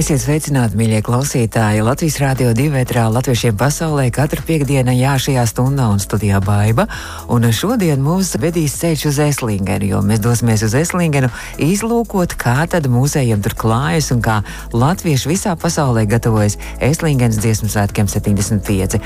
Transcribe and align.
Esiet 0.00 0.22
sveicināti, 0.22 0.78
mīļie 0.80 1.02
klausītāji! 1.04 1.82
Latvijas 1.84 2.14
Rādio 2.22 2.54
2 2.56 2.70
vētrā 2.72 3.02
Latviešiem 3.12 3.58
pasaulē 3.60 4.06
katru 4.16 4.40
piekdienu 4.48 4.94
jā, 4.96 5.18
šajā 5.20 5.42
stundā 5.50 5.90
un 5.92 5.98
studijā 6.00 6.38
Baiba. 6.40 6.86
Un 7.28 7.44
šodien 7.52 8.00
mūs 8.00 8.30
vedīs 8.40 8.78
ceļš 8.80 9.02
uz 9.10 9.18
Eslingenu, 9.26 9.90
jo 9.90 10.00
mēs 10.00 10.22
dosimies 10.24 10.64
uz 10.64 10.76
Eslingenu 10.78 11.28
izlūkot, 11.60 12.32
kā 12.40 12.62
tad 12.72 12.88
mūzējiem 12.88 13.42
tur 13.44 13.52
klājas 13.60 14.08
un 14.14 14.22
kā 14.24 14.38
latvieši 14.72 15.34
visā 15.34 15.52
pasaulē 15.60 16.06
gatavojas 16.08 16.56
Eslingenas 16.80 17.42
dziesmu 17.44 17.68
svētkiem 17.68 18.08
75. 18.08 18.96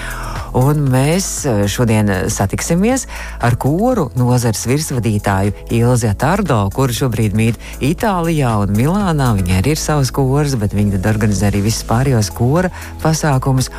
Un 0.54 0.86
mēs 0.94 1.26
šodien 1.74 2.12
satiksimies 2.30 3.08
ar 3.42 3.58
koru 3.58 4.12
nozars 4.14 4.62
virsvadītāju 4.70 5.74
Ilzi 5.74 6.14
Tardo, 6.22 6.60
kuru 6.70 6.94
šobrīd 6.94 7.34
mīt 7.34 7.58
Itālijā 7.82 8.54
un 8.62 8.78
Milānā. 8.78 9.32
Viņai 9.42 9.58
arī 9.58 9.74
ir 9.74 9.82
savs 9.82 10.14
kurs, 10.14 10.54
bet 10.54 10.78
Viņi 10.84 10.98
tad 10.98 11.14
organizē 11.14 11.48
arī 11.48 11.62
visus 11.64 11.86
pārējos 11.88 12.28
kora 12.36 12.68
pasākumus. 13.00 13.70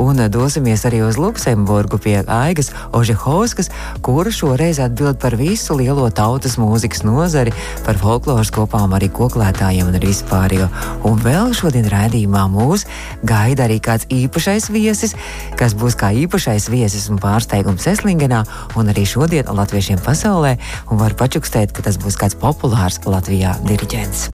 Un 0.00 0.18
dosimies 0.32 0.82
arī 0.88 1.04
uz 1.06 1.18
Luksemburgu 1.20 2.00
pie 2.02 2.16
Aigas 2.26 2.72
Ožehovskas, 2.96 3.68
kura 4.02 4.32
šoreiz 4.32 4.80
atbild 4.82 5.20
par 5.22 5.36
visu 5.38 5.76
lielo 5.78 6.08
tautas 6.10 6.56
mūzikas 6.58 7.04
nozari, 7.06 7.52
par 7.86 8.00
folkloras 8.00 8.50
kopām, 8.54 8.96
arī 8.96 9.12
koklētājiem 9.14 9.92
un 9.92 10.00
vispārējo. 10.02 10.66
Un 11.06 11.22
vēl 11.22 11.54
šodien 11.54 11.86
rādījumā 11.92 12.48
mūs 12.50 12.88
gaida 13.22 13.68
arī 13.68 13.78
kāds 13.78 14.08
īpašais 14.10 14.72
viesis, 14.74 15.14
kas 15.60 15.76
būs 15.78 16.00
kā 16.00 16.10
īpašais 16.24 16.72
viesis 16.72 17.10
un 17.12 17.20
pārsteigums 17.22 17.86
Eslingenā, 17.92 18.42
un 18.74 18.90
arī 18.90 19.06
šodien 19.06 19.46
latviešiem 19.46 20.02
pasaulē, 20.02 20.56
un 20.90 21.04
var 21.04 21.14
pačukstēt, 21.14 21.76
ka 21.76 21.86
tas 21.86 22.00
būs 22.02 22.18
kāds 22.18 22.40
populārs 22.40 23.04
Latvijā 23.06 23.60
diriģents. 23.68 24.32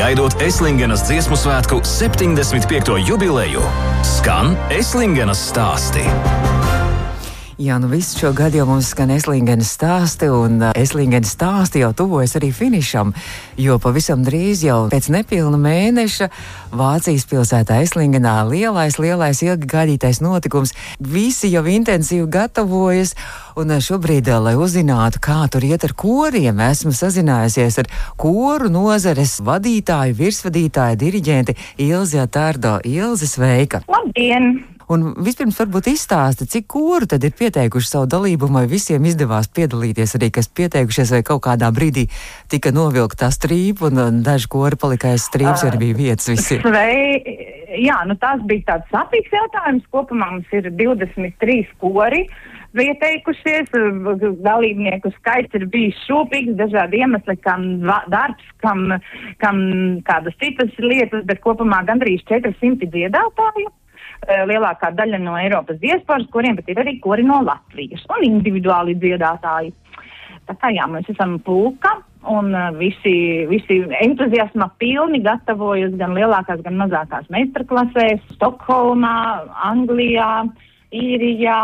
Gaidot 0.00 0.32
Eslingenas 0.40 1.02
dziesmu 1.04 1.36
svētku 1.36 1.82
75. 1.84 2.94
jubileju, 3.04 3.60
skan 4.16 4.56
Eslingenas 4.72 5.42
stāsti. 5.50 6.06
Jā, 7.60 7.74
nu 7.76 7.90
visu 7.92 8.16
šo 8.16 8.30
gadu 8.32 8.56
jau 8.56 8.64
mums 8.64 8.86
skan 8.94 9.10
Eslingenas 9.12 9.74
stāsti, 9.74 10.30
un 10.32 10.62
Eslingenas 10.70 11.34
stāsti 11.34 11.82
jau 11.82 11.90
tuvojas 11.92 12.32
arī 12.38 12.48
finišam, 12.56 13.10
jo 13.60 13.76
pavisam 13.84 14.22
drīz 14.24 14.62
jau 14.64 14.78
pēc 14.88 15.10
nepilna 15.12 15.60
mēneša 15.60 16.30
Vācijas 16.72 17.28
pilsētā 17.28 17.82
Eslingenā 17.84 18.38
lielais, 18.48 18.96
lielais, 18.96 19.42
ilgi 19.44 19.68
gaidītais 19.74 20.22
notikums. 20.24 20.72
Visi 21.04 21.52
jau 21.52 21.66
intensīvi 21.68 22.30
gatavojas, 22.32 23.12
un 23.60 23.76
šobrīd, 23.76 24.32
lai 24.40 24.56
uzzinātu, 24.56 25.20
kā 25.20 25.44
tur 25.52 25.68
iet 25.68 25.84
ar 25.84 25.92
koriem, 25.92 26.64
esmu 26.70 26.96
sazinājusies 26.96 27.76
ar 27.84 27.92
koru 28.16 28.72
nozares 28.72 29.36
vadītāju, 29.44 30.16
virsvadītāju, 30.24 31.02
diriģenti 31.04 31.60
Ilzi 31.90 32.24
Tārdo. 32.24 32.78
Ilzi, 32.88 33.28
sveika! 33.28 33.84
Labdien! 33.84 34.54
Un 34.90 35.12
vispirms 35.22 35.58
varbūt 35.60 35.86
izstāsti, 35.92 36.48
cik 36.50 36.64
kuru 36.72 37.06
tad 37.10 37.22
ir 37.22 37.34
pieteikuši 37.38 37.86
savu 37.92 38.08
dalību, 38.10 38.48
vai 38.50 38.64
visiem 38.70 39.04
izdevās 39.06 39.46
piedalīties 39.54 40.16
arī, 40.18 40.32
kas 40.34 40.50
pieteikušies, 40.50 41.12
vai 41.14 41.20
kaut 41.26 41.44
kādā 41.44 41.68
brīdī 41.74 42.08
tika 42.50 42.72
novilkta 42.74 43.28
strīpa, 43.30 43.86
un 43.86 44.24
daži 44.26 44.50
kori 44.50 44.80
palika 44.80 45.12
aiz 45.14 45.28
strīpas, 45.30 45.62
arī 45.68 45.84
bija 45.84 45.98
vietas 46.00 46.32
visiem. 46.32 46.66
Svei, 46.66 47.22
jā, 47.86 48.00
nu 48.10 48.18
tas 48.18 48.42
bija 48.50 48.72
tāds 48.72 48.90
sapīgs 48.90 49.36
jautājums. 49.38 49.86
Kopumā 49.94 50.32
mums 50.34 50.50
ir 50.58 50.66
23 50.74 51.60
kori 51.78 52.24
pieteikušies. 52.74 53.70
Dalībnieku 54.42 55.14
skaits 55.20 55.54
ir 55.54 55.70
bijis 55.70 56.02
šūpīgs, 56.08 56.58
dažādi 56.58 57.04
iemesli, 57.04 57.38
kam 57.46 57.68
darbs, 58.10 58.54
kam, 58.64 58.88
kam 59.38 59.66
kādas 60.06 60.34
citas 60.42 60.74
lietas, 60.82 61.22
bet 61.30 61.46
kopumā 61.46 61.84
gandrīz 61.86 62.26
400 62.26 62.90
dziedātāju. 62.90 63.70
Eh, 64.28 64.42
lielākā 64.44 64.90
daļa 64.92 65.18
no 65.22 65.34
Eiropas 65.40 65.78
diasporas, 65.80 66.26
kuriem 66.32 66.58
pat 66.58 66.68
ir 66.68 66.80
arī 66.82 66.98
kori 67.00 67.24
no 67.24 67.38
Latvijas 67.40 68.02
un 68.12 68.26
individuāli 68.26 68.98
dziedātāji. 69.00 69.72
Tā 70.44 70.56
kā 70.60 70.68
jā, 70.74 70.84
mēs 70.92 71.08
esam 71.08 71.38
pulka 71.46 71.94
un 72.28 72.50
uh, 72.52 72.66
visi, 72.76 73.46
visi 73.48 73.78
entuziasma 74.02 74.68
pilni 74.82 75.22
gatavojas 75.24 75.94
gan 75.96 76.12
lielākās, 76.18 76.60
gan 76.66 76.76
mazākās 76.82 77.30
meistarklasēs, 77.32 78.20
Stokholmā, 78.34 79.14
Anglijā, 79.70 80.44
Īrijā, 80.92 81.56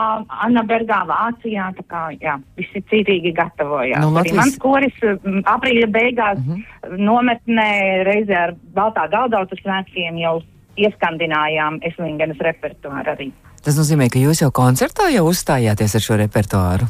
Annabergā, 0.46 1.02
Vācijā. 1.10 1.68
Tā 1.76 1.86
kā 1.92 2.02
jā, 2.16 2.38
visi 2.56 2.80
cītīgi 2.88 3.34
gatavojās. 3.36 4.00
Nu, 4.00 4.14
Latvijas... 4.16 4.32
Arī 4.32 4.40
mans 4.40 4.60
koris 4.64 5.06
aprīļa 5.52 5.92
beigās 5.92 6.40
uh 6.40 6.44
mhm. 6.46 6.60
-huh. 6.64 6.98
nometnē 7.12 7.70
reizē 8.08 8.44
ar 8.48 8.58
Baltā 8.72 9.10
galdautas 9.12 9.60
svētkiem 9.60 10.24
jau 10.24 10.38
ieskandinājām 10.76 11.80
Eslingenas 11.86 12.40
repertuāru 12.44 13.14
arī. 13.16 13.32
Tas 13.66 13.78
nozīmē, 13.78 14.06
ka 14.12 14.20
jūs 14.22 14.44
jau 14.44 14.52
koncertā 14.54 15.08
jau 15.10 15.26
uzstājāties 15.30 15.96
ar 15.98 16.04
šo 16.04 16.20
repertuāru? 16.20 16.86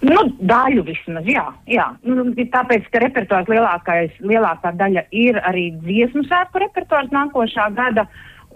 Nu, 0.00 0.22
daļu 0.48 0.82
vismaz, 0.86 1.26
jā. 1.28 1.44
jā. 1.68 1.84
Nu, 2.08 2.24
tāpēc, 2.32 2.88
ka 2.92 3.02
repertuārs 3.02 3.50
lielākais, 3.52 4.16
lielākā 4.24 4.72
daļa 4.80 5.04
ir 5.12 5.38
arī 5.44 5.68
dziesmu 5.82 6.24
svētku 6.24 6.62
repertuārs 6.64 7.12
nākošā 7.12 7.68
gada. 7.76 8.06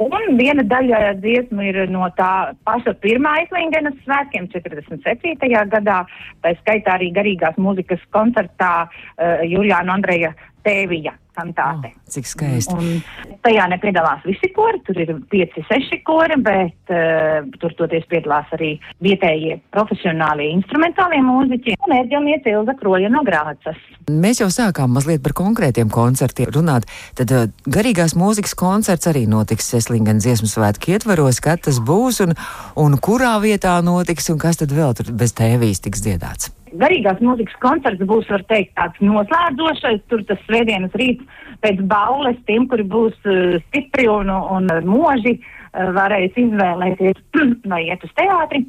Un 0.01 0.39
viena 0.41 0.65
daļa 0.67 1.13
dziesmu 1.23 1.69
ir 1.69 1.77
no 1.93 2.09
tā 2.19 2.51
paša 2.67 2.97
pirmā 3.05 3.37
Islingenas 3.45 4.01
svētkiem 4.03 4.49
47. 4.51 5.37
gadā, 5.71 6.01
tā 6.43 6.55
skaitā 6.65 6.97
arī 6.97 7.13
garīgās 7.15 7.61
mūzikas 7.63 8.03
koncertā 8.17 8.73
uh, 8.89 9.45
Juliāna 9.47 9.95
Andreja 9.95 10.33
Tēvija 10.67 11.15
kantāte. 11.35 11.91
Oh, 11.93 12.13
cik 12.15 12.29
skaisti. 12.29 12.75
Un 12.75 13.37
tajā 13.45 13.67
nepiedalās 13.73 14.25
visi 14.27 14.51
kori, 14.55 14.81
tur 14.87 14.99
ir 15.03 15.13
pieci, 15.31 15.65
seši 15.69 16.01
kori, 16.07 16.39
bet 16.45 16.95
uh, 16.95 17.45
tur 17.61 17.75
toties 17.79 18.07
piedalās 18.11 18.51
arī 18.57 18.75
vietējie 19.05 19.59
profesionālie 19.75 20.51
instrumentālie 20.55 21.21
mūziķi 21.25 21.77
un 21.85 21.97
ērģelniece 21.99 22.55
Ilza 22.55 22.77
Kroja 22.81 23.13
no 23.13 23.25
Grācas. 23.27 23.79
Mēs 24.11 24.43
jau 24.43 24.51
sākām 24.53 24.93
mazliet 24.95 25.23
par 25.25 25.37
konkrētiem 25.37 25.93
koncertiem 25.93 26.53
runāt, 26.55 26.89
tad 27.19 27.35
uh, 27.35 27.47
garīgās 27.67 28.17
mūzikas 28.19 28.57
koncerts 28.59 29.11
arī 29.11 29.27
notiks 29.31 29.71
Seslingan 29.75 30.23
dziesmu 30.23 30.51
svētku 30.51 30.95
ietvaros, 30.95 31.43
kad 31.45 31.65
tas 31.67 31.81
būs 31.85 32.23
un, 32.25 32.37
un 32.81 32.99
kurā 33.03 33.37
vietā 33.45 33.77
notiks 33.85 34.31
un 34.33 34.43
kas 34.43 34.61
tad 34.63 34.75
vēl 34.75 34.97
tur 34.99 35.15
bez 35.17 35.35
tēvīs 35.37 35.83
tiks 35.85 36.05
dziedāts 36.05 36.53
garīgās 36.81 37.21
mūzikas 37.25 37.57
koncerts 37.63 38.05
būs, 38.09 38.29
var 38.33 38.45
teikt, 38.51 38.75
tāds 38.79 39.01
noslēdzošais. 39.05 40.05
Tur 40.11 40.25
tas 40.29 40.41
svētdienas 40.47 40.95
rīts 41.01 41.43
pēc 41.65 41.83
baules 41.91 42.39
tiem, 42.49 42.69
kuri 42.71 42.87
būs 42.89 43.17
uh, 43.25 43.59
stipri 43.69 44.09
un, 44.11 44.31
un 44.31 44.71
moži, 44.89 45.37
uh, 45.39 45.91
varēs 45.97 46.39
izvēlēties 46.41 47.21
vai 47.73 47.85
iet 47.89 48.07
uz 48.07 48.15
teātri. 48.21 48.65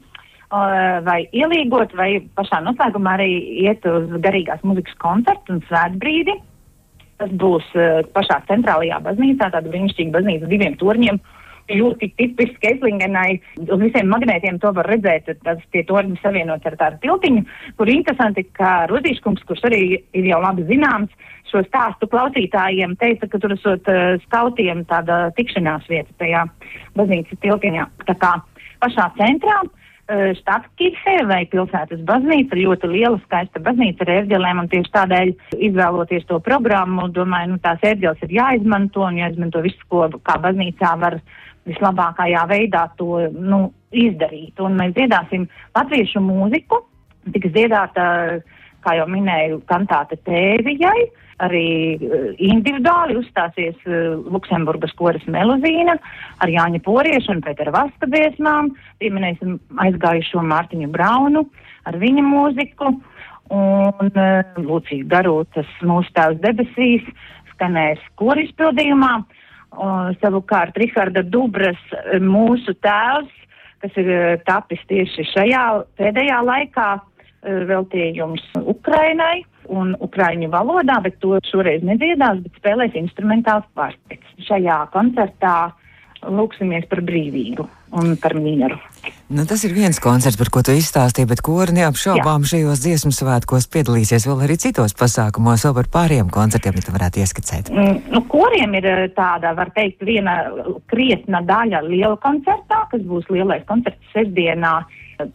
Uh, 0.46 1.02
vai 1.04 1.24
ielīgot, 1.36 1.96
vai 1.98 2.10
pašā 2.38 2.62
noslēgumā 2.64 3.16
arī 3.18 3.32
iet 3.66 3.86
uz 3.90 4.12
garīgās 4.24 4.62
mūzikas 4.64 4.94
koncertu 5.02 5.58
un 5.58 5.64
svētbrīdi. 5.70 6.38
Tas 7.20 7.32
būs 7.42 7.66
uh, 7.76 8.04
pašā 8.16 8.44
centrālajā 8.52 9.02
baznīcā, 9.04 9.50
tāda 9.50 9.72
brīnišķīga 9.72 10.14
baznīca 10.14 10.52
diviem 10.52 10.78
torņiem, 10.80 11.20
uh, 11.20 11.45
ļoti 11.72 12.12
tipiski 12.20 12.72
Eslingenai. 12.74 13.40
Uz 13.66 13.80
visiem 13.82 14.10
magnētiem 14.12 14.60
to 14.62 14.72
var 14.76 14.90
redzēt, 14.92 15.32
tas 15.46 15.62
tie 15.74 15.86
torņi 15.88 16.20
savienot 16.22 16.66
ar 16.66 16.78
tādu 16.80 17.02
tiltiņu, 17.06 17.46
kur 17.80 17.92
interesanti, 17.92 18.46
ka 18.58 18.86
Rudīškungs, 18.92 19.46
kurš 19.48 19.66
arī 19.70 19.82
ir 19.98 20.28
jau 20.30 20.42
labi 20.44 20.68
zināms, 20.70 21.14
šo 21.52 21.64
stāstu 21.70 22.10
klausītājiem 22.12 22.98
teica, 23.02 23.30
ka 23.32 23.40
tur 23.42 23.56
esot 23.56 23.88
uh, 23.92 24.18
skautiem 24.28 24.84
tāda 24.90 25.30
tikšanās 25.38 25.88
vieta 25.90 26.12
tajā 26.22 26.46
baznīcas 26.98 27.42
tiltiņā. 27.42 27.90
Tā 28.10 28.20
kā 28.22 28.36
pašā 28.84 29.10
centrā. 29.18 29.64
Uh, 29.66 29.82
Štatskirhē 30.38 31.24
vai 31.26 31.40
pilsētas 31.50 32.04
baznīca, 32.06 32.54
ļoti 32.60 32.90
liela, 32.92 33.18
skaista 33.24 33.58
baznīca 33.66 34.06
ar 34.06 34.12
ērģelēm, 34.20 34.60
un 34.62 34.68
tieši 34.70 34.92
tādēļ 34.94 35.32
izvēloties 35.66 36.28
to 36.30 36.38
programmu, 36.46 37.08
domāju, 37.16 37.56
nu 37.56 37.58
tās 37.64 37.82
ērģeles 37.82 38.22
ir 38.28 38.36
jāizmanto 38.36 39.02
un 39.02 39.18
jāizmanto 39.18 39.64
viss, 39.66 39.88
ko 39.90 40.06
kā 40.22 40.38
baznīcā 40.44 40.92
var 41.02 41.18
vislabākajā 41.70 42.46
veidā 42.50 42.86
to 43.00 43.26
nu, 43.34 43.70
izdarīt. 43.96 44.60
Un 44.62 44.78
mēs 44.80 44.96
dziedāsim 44.98 45.48
latviešu 45.76 46.22
mūziku, 46.24 46.82
tiks 47.34 47.54
dziedāta, 47.56 48.08
kā 48.86 48.98
jau 49.00 49.08
minēju, 49.10 49.62
kantāte 49.70 50.18
tēvijai, 50.28 51.08
arī 51.44 51.68
eh, 51.96 52.28
individuāli 52.48 53.18
uzstāsies 53.20 53.76
uh, 53.90 54.22
Luksemburgas 54.32 54.94
koras 54.96 55.26
melozīna 55.28 55.98
ar 56.40 56.52
Jāņa 56.52 56.80
Poriešu 56.86 57.34
un 57.34 57.42
Pētera 57.44 57.74
Vasta 57.76 58.08
dziesmām, 58.08 58.72
pieminēsim 59.04 59.58
aizgājušo 59.84 60.46
Mārtiņu 60.48 60.88
Braunu 60.94 61.44
ar 61.90 62.00
viņa 62.00 62.24
mūziku. 62.24 62.94
Un 63.54 64.08
uh, 64.10 64.56
Lūcija 64.58 65.06
Garūtas 65.12 65.68
mūsu 65.86 66.10
tēvs 66.16 66.40
debesīs 66.42 67.04
skanēs 67.52 68.02
koris 68.18 68.50
pildījumā. 68.58 69.20
Un, 69.82 70.16
savukārt 70.22 70.78
Riharda 70.80 71.24
Dubras 71.24 71.82
mūsu 72.24 72.76
tēvs, 72.86 73.34
kas 73.84 73.98
ir 74.00 74.40
tapis 74.48 74.82
tieši 74.90 75.26
šajā 75.34 75.66
pēdējā 76.00 76.40
laikā, 76.48 76.90
veltījums 77.70 78.44
Ukrainai 78.66 79.44
un 79.70 79.96
ukraiņu 80.04 80.50
valodā, 80.54 81.00
bet 81.06 81.18
to 81.22 81.40
šoreiz 81.50 81.84
nedziedās, 81.86 82.42
bet 82.46 82.60
spēlēs 82.60 82.98
instrumentāls 83.00 83.66
kvartets. 83.74 84.36
Šajā 84.46 84.80
koncertā 84.94 85.74
lūksimies 86.32 86.88
par 86.90 87.02
brīvību 87.06 87.66
un 87.96 88.16
par 88.22 88.36
mieru. 88.38 88.78
Nu, 89.32 89.46
tas 89.50 89.64
ir 89.66 89.74
viens 89.74 89.98
koncerts, 90.04 90.38
par 90.38 90.52
ko 90.54 90.62
tu 90.66 90.74
izstāstīji, 90.76 91.30
bet 91.32 91.42
kuri 91.46 91.74
neapšaubām 91.78 92.44
Jā. 92.46 92.52
šajos 92.52 92.84
dziesmu 92.84 93.14
svētkos 93.16 93.70
piedalīsies 93.74 94.28
vēl 94.30 94.44
arī 94.46 94.58
citos 94.62 94.94
pasākumos, 94.98 95.66
vēl 95.66 95.78
par 95.80 95.90
pāriem 95.96 96.30
koncertiem, 96.34 96.78
ja 96.78 96.86
tu 96.86 96.94
varētu 96.96 97.24
ieskicēt. 97.24 97.72
Mm, 97.74 98.04
nu, 98.14 98.22
koriem 98.30 98.76
ir 98.78 98.90
eh, 98.92 99.08
tāda, 99.16 99.56
var 99.58 99.72
teikt, 99.78 100.06
viena 100.06 100.38
krietna 100.92 101.42
daļa 101.46 101.82
liela 101.88 102.20
koncertā, 102.22 102.86
kas 102.92 103.08
būs 103.08 103.32
lielais 103.34 103.66
koncerts 103.70 104.14
sestdienā 104.14 104.80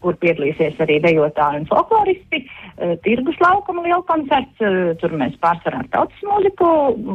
kur 0.05 0.17
piedalīsies 0.21 0.81
arī 0.85 0.99
dejotāji 1.05 1.63
un 1.63 1.69
folkloristi. 1.71 2.43
Uh, 2.77 2.97
tirgus 3.05 3.39
laukuma 3.43 3.85
liela 3.87 4.03
koncerts, 4.09 4.61
uh, 4.65 4.93
tur 5.01 5.15
mēs 5.21 5.37
pārsvarā 5.43 5.83
tautas 5.95 6.27
mūziku 6.27 6.71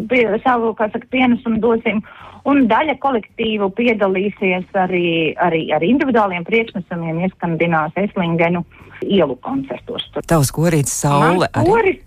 pie, 0.09 0.23
savu, 0.45 0.73
kā 0.77 0.89
saka, 0.93 1.09
pienesumu 1.13 1.61
dosim. 1.63 2.01
Un 2.45 2.67
daļa 2.69 2.97
kolektīvu 3.01 3.71
piedalīsies 3.77 4.67
arī, 4.77 5.33
arī 5.41 5.63
ar 5.73 5.85
individuāliem 5.85 6.45
priekšnesumiem, 6.45 7.23
ieskandinās 7.25 7.95
Eslingenu 7.97 8.61
ielu 9.01 9.37
koncertos. 9.45 10.05
Tavs 10.29 10.53
korīts 10.53 10.93
saule. 11.01 11.49
Man, 11.49 11.65
koris, 11.65 12.01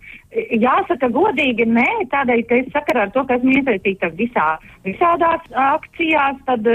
Jāsaka, 0.61 1.08
godīgi, 1.11 1.64
nē, 1.67 1.88
tādēļ, 2.12 2.43
ka 2.46 2.58
es 2.61 2.67
sakarā 2.75 3.06
ar 3.06 3.12
to, 3.14 3.25
ka 3.26 3.38
esmu 3.38 3.56
iesaistīta 3.58 4.11
visā, 4.19 4.49
visādās 4.85 5.46
akcijās, 5.73 6.37
tad 6.46 6.69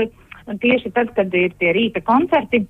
tieši 0.60 0.92
tad, 0.96 1.14
kad 1.16 1.36
ir 1.38 1.54
tie 1.62 1.72
rīta 1.78 2.02
koncerti, 2.04 2.66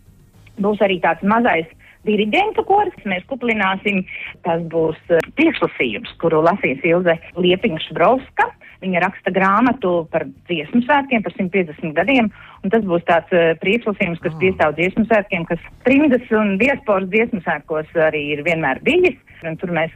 Būs 0.61 0.81
arī 0.85 0.99
tāds 1.01 1.23
mazais 1.25 1.69
diriģentu 2.07 2.65
kurs. 2.67 2.95
Mēs 3.09 3.25
kuplināsim, 3.29 4.03
tas 4.47 4.63
būs 4.71 4.99
eh, 5.09 5.23
priekšlasījums, 5.37 6.13
kuru 6.21 6.43
lasīs 6.45 6.83
Ilze 6.87 7.17
Liepiņa 7.39 7.81
Šbrovska. 7.87 8.49
Viņa 8.83 8.99
raksta 8.99 9.31
grāmatu 9.31 9.93
par 10.11 10.25
dziesmu 10.49 10.81
svētkiem, 10.83 11.21
par 11.23 11.31
150 11.37 11.93
gadiem, 11.95 12.27
un 12.65 12.73
tas 12.73 12.83
būs 12.83 13.05
tāds 13.07 13.31
uh, 13.31 13.53
priekšlasījums, 13.61 14.19
kas 14.19 14.33
oh. 14.35 14.41
piestāv 14.41 14.73
dziesmu 14.75 15.05
svētkiem, 15.07 15.45
kas 15.47 15.61
trimdas 15.87 16.33
un 16.35 16.57
diasporas 16.59 17.07
dziesmu 17.13 17.39
svētkos 17.45 17.95
arī 18.09 18.25
ir 18.35 18.43
vienmēr 18.43 18.83
bijis. 18.83 19.15
Un 19.49 19.59
tur 19.59 19.73
mēs 19.75 19.93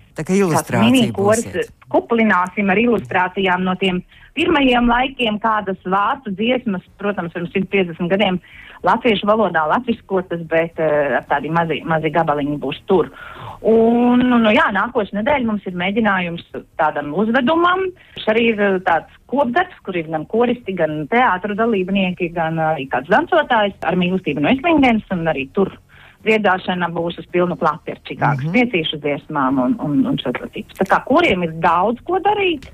mini-kurs 0.84 1.48
kuplināsim 1.94 2.70
ar 2.72 2.80
ilustrācijām 2.82 3.64
no 3.64 3.76
tiem 3.80 4.02
pirmajiem 4.38 4.90
laikiem, 4.92 5.40
kādas 5.42 5.80
vācu 5.88 6.34
dziesmas, 6.38 6.86
protams, 7.02 7.34
pirms 7.34 7.54
150 7.56 8.12
gadiem 8.12 8.40
latviešu 8.86 9.26
valodā 9.26 9.64
latviskotas, 9.72 10.44
bet 10.52 10.78
uh, 10.84 11.18
tādi 11.30 11.50
mazi, 11.54 11.80
mazi 11.88 12.12
gabaliņi 12.14 12.60
būs 12.62 12.84
tur. 12.90 13.10
Un, 13.66 14.22
nu, 14.22 14.52
jā, 14.54 14.68
nākošais 14.76 15.16
nedēļa 15.18 15.48
mums 15.48 15.66
ir 15.66 15.78
mēģinājums 15.80 16.46
tādam 16.78 17.10
uzvedumam. 17.18 17.88
Šis 18.20 18.30
arī 18.30 18.44
ir 18.52 18.62
eh, 18.62 18.76
tāds 18.86 19.16
kopdarbs, 19.32 19.80
kur 19.88 19.98
ir 19.98 20.12
gan 20.12 20.28
koristi, 20.30 20.76
gan 20.78 21.08
teātru 21.10 21.58
dalībnieki, 21.58 22.30
gan 22.36 22.62
arī 22.62 22.86
kāds 22.92 23.10
dansotājs 23.10 23.74
ar 23.82 23.98
mīlestību 23.98 24.46
no 24.46 24.54
Eslingens 24.54 25.10
un 25.16 25.26
arī 25.34 25.48
tur 25.58 25.74
dziedāšana 26.28 26.92
būs 26.96 27.22
uz 27.22 27.30
pilnu 27.34 27.58
klāti 27.60 27.96
ar 27.96 28.02
čikāgas 28.10 28.44
mm 28.44 28.50
-hmm. 28.50 28.58
piecīšu 28.58 29.00
dziesmām 29.04 29.64
un, 29.64 29.78
un, 29.84 30.04
un 30.12 30.20
šo 30.22 30.34
citu. 30.54 30.78
Tā 30.82 30.88
kā 30.92 31.04
kuriem 31.06 31.44
ir 31.44 31.56
daudz 31.64 32.04
ko 32.04 32.20
darīt, 32.20 32.70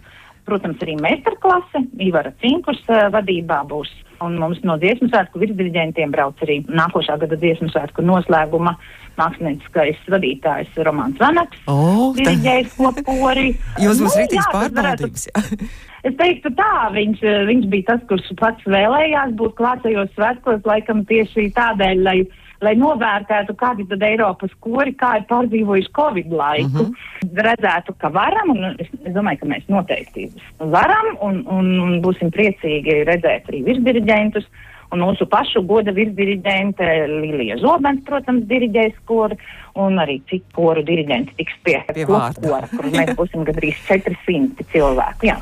protams, 0.45 0.81
arī 0.83 0.97
meistarklase, 1.01 1.85
Ivara 2.00 2.33
Cinkus 2.41 2.81
uh, 2.89 3.07
vadībā 3.13 3.63
būs 3.69 3.91
Un 4.23 4.35
mums 4.39 4.59
no 4.63 4.75
dziesmu 4.79 5.09
svētku 5.09 5.41
virsdirigentiem 5.41 6.11
brauc 6.13 6.39
arī 6.45 6.61
nākošā 6.69 7.17
gada 7.21 7.38
dziesmu 7.39 7.69
svētku 7.73 8.05
noslēguma 8.05 8.75
mākslinieckais 9.19 10.00
vadītājs 10.09 10.77
Romāns 10.88 11.19
Vanaks. 11.21 11.59
Oh, 11.69 12.13
diriģējis 12.17 12.77
kopori. 12.77 13.51
Jūs 13.83 14.00
būs 14.03 14.13
nu, 14.13 14.21
rītīs 14.21 14.53
pārbaudījums. 14.53 15.27
Es 16.03 16.17
teiktu 16.19 16.50
tā, 16.51 16.89
viņš, 16.91 17.21
viņš 17.47 17.67
bija 17.71 17.85
tas, 17.94 18.01
kurš 18.09 18.25
pats 18.35 18.65
vēlējās 18.67 19.29
būt 19.39 19.53
klātajos 19.55 20.09
svētkos, 20.17 20.57
laikam 20.67 21.05
tieši 21.07 21.45
tādēļ, 21.55 22.01
lai 22.03 22.15
lai 22.63 22.74
novērtētu, 22.80 23.56
kādi 23.60 23.86
tad 23.89 24.04
Eiropas 24.07 24.51
kori, 24.63 24.95
kā 24.98 25.18
ir 25.19 25.25
pārdzīvojuši 25.30 25.94
Covid 25.95 26.33
laiku, 26.33 26.86
mm 26.86 26.92
-hmm. 26.92 27.48
redzētu, 27.48 27.95
ka 28.01 28.12
varam, 28.13 28.54
un 28.56 28.75
es, 28.80 28.92
domāju, 29.06 29.42
ka 29.42 29.50
mēs 29.54 29.65
noteikti 29.68 30.30
varam, 30.60 31.18
un, 31.21 31.44
un, 31.48 31.74
un 31.88 31.98
būsim 32.01 32.31
priecīgi 32.31 33.04
redzēt 33.10 33.50
arī 33.50 33.63
virsdiriģentus. 33.69 34.48
Un 34.94 35.01
mūsu 35.01 35.25
pašu 35.25 35.63
goda 35.65 35.89
virsdiriģente 35.92 36.86
Lilija 37.10 37.56
Zobens, 37.57 38.04
protams, 38.06 38.44
diriģēs 38.45 39.00
koru, 39.10 39.36
un 39.74 39.98
arī 39.98 40.19
citu 40.30 40.45
koru 40.54 40.83
diriģenti 40.86 41.33
tiks 41.39 41.56
pie, 41.63 41.80
pie 41.94 42.06
kora, 42.06 42.30
kur 42.69 42.86
mēs 43.00 43.15
būsim 43.18 43.42
gandrīz 43.48 43.80
400 43.88 44.68
cilvēku. 44.69 45.25
Jā. 45.31 45.39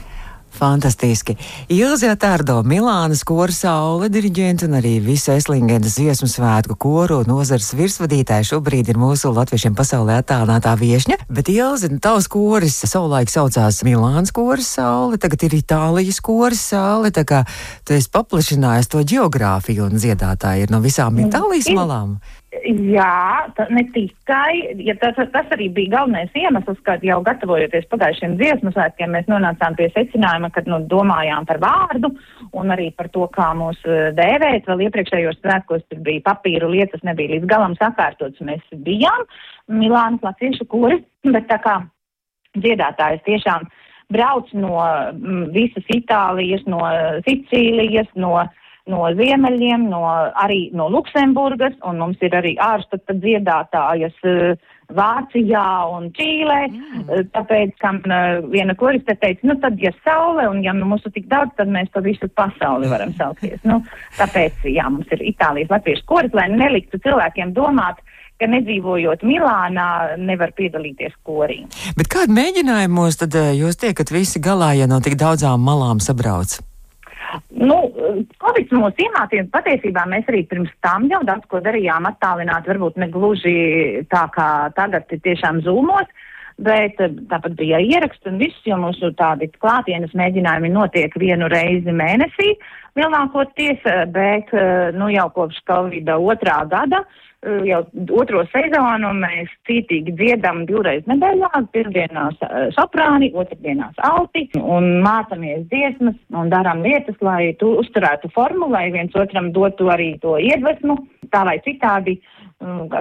Fantastiski. 0.51 1.37
Ilzija 1.71 2.15
Tārdo, 2.19 2.57
Milānas 2.67 3.23
kora 3.27 3.53
saule 3.55 4.09
diriģenta 4.11 4.67
un 4.67 4.77
arī 4.81 4.97
visa 5.03 5.37
Eslingenas 5.39 5.95
dziesmu 5.97 6.27
svētku 6.29 6.75
koru 6.81 7.21
nozars 7.27 7.71
virsvadītāja 7.77 8.49
šobrīd 8.51 8.91
ir 8.91 8.99
mūsu 9.01 9.31
latviešiem 9.35 9.77
pasaulē 9.77 10.19
attālinātā 10.21 10.75
viešņa, 10.79 11.21
bet 11.31 11.49
Ilzi, 11.53 11.91
tavs 12.03 12.27
koris 12.31 12.81
savulaik 12.83 13.31
saucās 13.31 13.81
Milānas 13.87 14.35
kora 14.35 14.63
saule, 14.65 15.21
tagad 15.21 15.47
ir 15.47 15.57
Itālijas 15.61 16.19
kora 16.23 16.57
saule, 16.57 17.13
tā 17.15 17.25
kā 17.27 17.45
tu 17.87 17.95
esi 17.95 18.11
paplašinājis 18.11 18.91
to 18.91 19.05
geogrāfiju 19.07 19.87
un 19.87 19.97
dziedātāji 19.97 20.67
ir 20.67 20.75
no 20.75 20.83
visām 20.83 21.19
Itālijas 21.23 21.71
malām. 21.75 22.19
Jā, 22.51 23.47
ne 23.71 23.81
tikai. 23.95 24.75
Ja 24.83 24.97
tas, 24.99 25.15
tas 25.31 25.53
arī 25.55 25.69
bija 25.71 25.93
galvenais 25.93 26.33
iemesls, 26.35 26.81
kad 26.83 27.03
jau 27.07 27.21
gatavojoties 27.23 27.87
pagājušiem 27.93 28.33
dziesmu 28.41 28.73
svētkiem, 28.75 29.13
mēs 29.15 29.29
nonācām 29.31 29.77
pie 29.77 29.87
secinājuma, 29.93 30.49
kad 30.51 30.67
nu, 30.67 30.81
domājām 30.91 31.47
par 31.47 31.61
vārdu 31.63 32.11
un 32.59 32.75
arī 32.75 32.89
par 32.97 33.07
to, 33.15 33.23
kā 33.31 33.53
mūs 33.55 33.79
eh, 33.87 34.11
dēvēt. 34.17 34.67
Vēl 34.67 34.83
iepriekšējos 34.89 35.39
svētkos 35.39 35.87
tur 35.87 36.03
bija 36.03 36.25
papīru 36.27 36.73
lietas, 36.73 37.05
nebija 37.07 37.37
līdz 37.37 37.47
galam 37.53 37.77
sakārtotas. 37.79 38.43
Mēs 38.43 38.67
bijām 38.83 39.23
Milānas 39.71 40.27
latviešu 40.27 40.67
kuri, 40.67 40.99
bet 41.35 41.47
tā 41.47 41.61
kā 41.63 41.79
dziedātājs 42.59 43.23
tiešām 43.31 43.69
brauc 44.11 44.51
no 44.51 44.75
visas 45.55 45.87
Itālijas, 45.95 46.67
no 46.67 46.83
Sicīlijas, 47.23 48.11
no 48.19 48.41
no 48.89 49.05
ziemeļiem, 49.17 49.87
no, 49.91 50.01
arī 50.41 50.69
no 50.77 50.87
Luksemburgas, 50.91 51.75
un 51.87 52.01
mums 52.01 52.21
ir 52.25 52.35
arī 52.37 52.55
ārstata 52.61 53.13
dziedātājas 53.17 54.15
uh, 54.25 54.69
Vācijā 54.91 55.65
un 55.93 56.09
Čīlē. 56.15 56.61
Mm. 56.67 57.03
Uh, 57.05 57.25
tāpēc, 57.35 57.75
kam 57.81 58.01
uh, 58.07 58.39
viena 58.51 58.75
koriste 58.77 59.15
teica, 59.21 59.45
nu 59.47 59.57
tad, 59.61 59.77
ja 59.81 59.93
saule 60.01 60.47
un 60.49 60.63
ja 60.65 60.73
nu 60.77 60.89
mūsu 60.89 61.13
tik 61.13 61.29
daudz, 61.31 61.53
tad 61.59 61.71
mēs 61.71 61.91
pa 61.93 62.03
visu 62.05 62.29
pasauli 62.35 62.89
varam 62.91 63.13
saukties. 63.19 63.61
nu, 63.69 63.81
tāpēc, 64.19 64.65
jā, 64.71 64.87
mums 64.89 65.11
ir 65.13 65.21
Itālijas 65.33 65.71
latviešu 65.73 66.07
koris, 66.09 66.33
lai 66.37 66.49
neliktu 66.53 67.01
cilvēkiem 67.05 67.53
domāt, 67.57 68.01
ka 68.41 68.49
nedzīvojot 68.49 69.21
Milānā, 69.27 70.17
nevar 70.17 70.49
piedalīties 70.57 71.13
korī. 71.21 71.61
Bet 71.93 72.09
kādu 72.09 72.33
mēģinājumos 72.33 73.21
tad 73.21 73.37
jūs 73.37 73.77
tiekat 73.77 74.09
visi 74.09 74.41
galā, 74.41 74.73
ja 74.79 74.89
no 74.89 74.97
tik 75.05 75.19
daudzām 75.21 75.61
malām 75.61 76.01
sabrauc? 76.01 76.57
Nu, 77.55 77.77
Covid 78.41 78.73
mūs 78.75 78.97
iemācīja, 78.99 79.45
patiesībā 79.53 80.03
mēs 80.09 80.27
arī 80.31 80.43
pirms 80.49 80.71
tam 80.83 81.07
jau 81.11 81.21
daudz 81.27 81.47
ko 81.51 81.61
darījām 81.63 82.09
attālināt, 82.09 82.67
varbūt 82.67 82.99
ne 83.01 83.07
gluži 83.11 83.55
tā 84.11 84.25
kā 84.35 84.47
tagad 84.75 85.11
tiešām 85.11 85.61
zūmos, 85.65 86.09
bet 86.65 87.01
eh, 87.01 87.15
tāpat 87.31 87.57
bija 87.59 87.81
ieraksts 87.83 88.29
un 88.29 88.39
viss, 88.41 88.61
jo 88.67 88.77
mūsu 88.81 89.11
tādi 89.19 89.49
klātienes 89.57 90.13
mēģinājumi 90.17 90.71
notiek 90.73 91.17
vienu 91.19 91.49
reizi 91.51 91.95
mēnesī 91.95 92.53
lielākoties, 92.99 93.83
bet 94.13 94.53
eh, 94.53 94.91
nu 94.95 95.11
jau 95.13 95.27
kopš 95.35 95.61
Covid 95.69 96.15
otrā 96.19 96.61
gada 96.71 97.05
Eh, 97.41 97.63
jau 97.65 97.79
otro 98.21 98.43
sezonu 98.51 99.15
mēs 99.17 99.49
cītīgi 99.65 100.13
dziedam 100.13 100.59
divreiz 100.69 101.07
nedēļā, 101.09 101.49
pirmdienās 101.73 102.35
eh, 102.45 102.67
soprāni, 102.75 103.31
otrdienās 103.33 103.97
alti 104.05 104.43
un 104.61 104.99
mācamies 105.01 105.63
dziesmas 105.71 106.19
un 106.37 106.51
darām 106.53 106.83
lietas, 106.85 107.17
lai 107.25 107.55
tu 107.57 107.71
uzturētu 107.81 108.29
formu, 108.35 108.69
lai 108.69 108.91
viens 108.93 109.17
otram 109.17 109.49
dotu 109.55 109.89
arī 109.89 110.11
to 110.21 110.35
iedvesmu, 110.37 110.99
tā 111.33 111.41
vai 111.49 111.57
citādi, 111.65 112.19
kā 112.21 112.40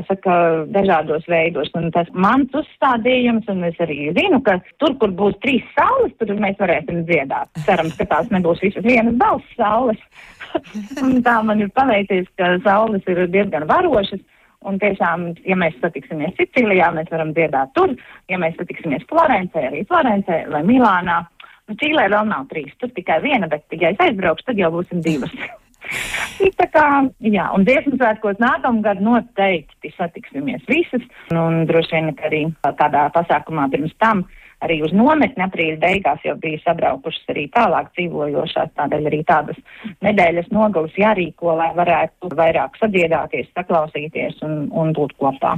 saka, 0.08 0.34
dažādos 0.72 1.26
veidos. 1.28 1.70
Un 1.74 1.90
tas 1.94 2.08
mans 2.12 2.50
uzstādījums, 2.56 3.48
un 3.48 3.64
es 3.68 3.78
arī 3.80 4.10
zinu, 4.16 4.40
ka 4.42 4.58
tur, 4.78 4.96
kur 4.98 5.10
būs 5.10 5.38
trīs 5.44 5.64
saules, 5.76 6.12
tur 6.18 6.32
mēs 6.40 6.58
varēsim 6.60 7.04
dziedāt. 7.08 7.50
Cerams, 7.66 7.96
ka 7.96 8.06
tās 8.10 8.30
nebūs 8.30 8.62
visas 8.62 8.84
vienas 8.84 9.16
balss 9.20 9.56
saules. 9.56 10.00
un 11.04 11.20
tā 11.22 11.40
man 11.46 11.60
ir 11.60 11.70
paveicies, 11.76 12.28
ka 12.36 12.56
saules 12.64 13.06
ir 13.06 13.26
diezgan 13.30 13.68
varošas. 13.70 14.20
Un 14.68 14.76
tiešām, 14.76 15.22
ja 15.48 15.56
mēs 15.56 15.78
satiksimies 15.80 16.34
Sicilijā, 16.36 16.90
mēs 16.92 17.08
varam 17.08 17.30
dziedāt 17.32 17.70
tur, 17.72 17.94
ja 18.28 18.36
mēs 18.36 18.58
satiksimies 18.60 19.06
Florencē, 19.08 19.70
arī 19.70 19.86
Florencē 19.88 20.42
vai 20.52 20.60
Milānā. 20.68 21.22
Nu, 21.64 21.78
Čīlē 21.80 22.10
vēl 22.12 22.28
nav 22.28 22.44
trīs, 22.50 22.74
tur 22.76 22.92
tikai 22.92 23.22
viena, 23.24 23.48
bet, 23.48 23.64
ja 23.80 23.94
es 23.94 24.04
aizbraukšu, 24.04 24.50
tad 24.50 24.60
jau 24.60 24.68
būsim 24.74 25.00
divas. 25.06 25.32
tā 26.58 26.66
kā, 26.72 26.84
jā, 27.26 27.46
un 27.56 27.64
dziesmu 27.68 27.98
svētkos 27.98 28.40
nākamgad 28.42 29.02
noteikti 29.04 29.92
satiksimies 29.96 30.62
visas, 30.70 31.04
un 31.34 31.64
droši 31.68 31.96
vien 31.96 32.12
arī 32.26 32.42
kādā 32.80 33.08
pasākumā 33.14 33.68
pirms 33.72 33.94
tam 34.02 34.24
arī 34.64 34.80
uz 34.84 34.92
nometni 34.96 35.44
aprīļa 35.44 35.78
beigās 35.80 36.24
jau 36.24 36.36
bija 36.40 36.60
sabraukušas 36.64 37.32
arī 37.32 37.46
tālāk 37.54 37.90
dzīvojošās, 37.96 38.74
tādēļ 38.78 39.08
arī 39.10 39.22
tādas 39.28 39.60
nedēļas 40.04 40.50
nogalas 40.54 40.96
jārīko, 41.00 41.54
lai 41.60 41.70
varētu 41.76 42.32
vairāk 42.36 42.76
sadziedāties, 42.80 43.50
saklausīties 43.56 44.42
un, 44.46 44.68
un 44.70 44.92
būt 44.96 45.16
kopā. 45.20 45.56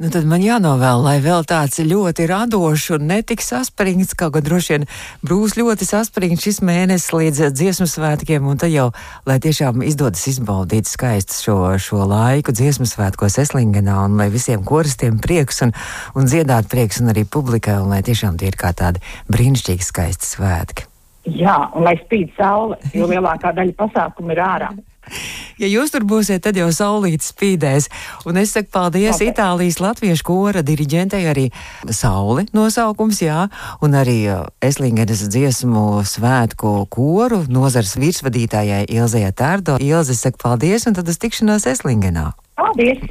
Nu, 0.00 0.08
tad 0.08 0.24
man 0.24 0.40
jānovēl, 0.40 1.02
lai 1.04 1.18
vēl 1.20 1.44
tāds 1.44 1.76
ļoti 1.84 2.24
radošs 2.30 2.86
un 2.96 3.06
netik 3.10 3.42
saspringts, 3.44 4.14
kaut 4.16 4.32
gan 4.38 4.46
droši 4.46 4.72
vien 4.72 4.86
būs 5.28 5.58
ļoti 5.60 5.84
saspringts 5.84 6.46
šis 6.46 6.62
mēnesis 6.64 7.12
līdz 7.12 7.50
dziesmu 7.52 7.84
svētkiem, 7.90 8.46
un 8.48 8.60
tad 8.60 8.72
jau, 8.72 8.88
lai 9.28 9.36
tiešām 9.44 9.84
izdodas 9.84 10.24
izbaudīt 10.32 10.88
skaistu 10.88 11.36
šo, 11.44 11.58
šo 11.76 12.06
laiku 12.08 12.54
dziesmu 12.56 12.88
svētkos 12.88 13.36
Eslingenā, 13.44 13.98
un 14.06 14.16
lai 14.16 14.30
visiem 14.32 14.64
koristiem 14.64 15.20
prieks 15.20 15.60
un, 15.66 15.74
un 16.16 16.30
dziedāt 16.30 16.70
prieks, 16.72 17.02
un 17.04 17.12
arī 17.12 17.26
publikai, 17.28 17.76
un 17.82 17.92
lai 17.92 18.00
tiešām 18.06 18.39
tie 18.40 18.50
ir 18.50 18.58
kā 18.60 18.72
tādi 18.76 19.02
brīnišķīgi 19.32 19.86
skaisti 19.86 20.32
svētki. 20.34 20.88
Jā, 21.28 21.56
un 21.76 21.84
lai 21.84 21.98
spīd 22.00 22.32
saule, 22.38 22.78
jo 22.96 23.08
lielākā 23.10 23.52
daļa 23.56 23.76
pasākumu 23.76 24.32
ir 24.34 24.44
ārā. 24.44 24.70
Ja 25.60 25.68
jūs 25.68 25.92
tur 25.92 26.06
būsiet, 26.08 26.40
tad 26.46 26.56
jau 26.56 26.70
saulīt 26.72 27.20
spīdēs. 27.20 27.90
Un 28.24 28.38
es 28.40 28.54
saku 28.56 28.70
paldies 28.72 29.18
okay. 29.18 29.28
Itālijas 29.28 29.76
latviešu 29.82 30.24
kora 30.24 30.62
diriģentei 30.64 31.20
arī 31.28 31.46
Sauli 31.84 32.46
nosaukums, 32.56 33.20
jā, 33.20 33.42
un 33.84 33.96
arī 34.00 34.16
uh, 34.32 34.46
Eslingenes 34.64 35.26
dziesmu 35.28 36.00
svētku 36.08 36.86
koru 36.88 37.42
nozars 37.52 37.92
virsvadītājai 38.00 38.86
Ilzē 38.88 39.26
Tārdo. 39.36 39.76
Ilze, 39.84 40.16
saku 40.16 40.40
paldies, 40.40 40.88
un 40.88 40.96
tad 40.96 41.12
uz 41.12 41.20
tikšanos 41.20 41.68
Eslingenā. 41.68 42.30
Paldies! 42.56 43.04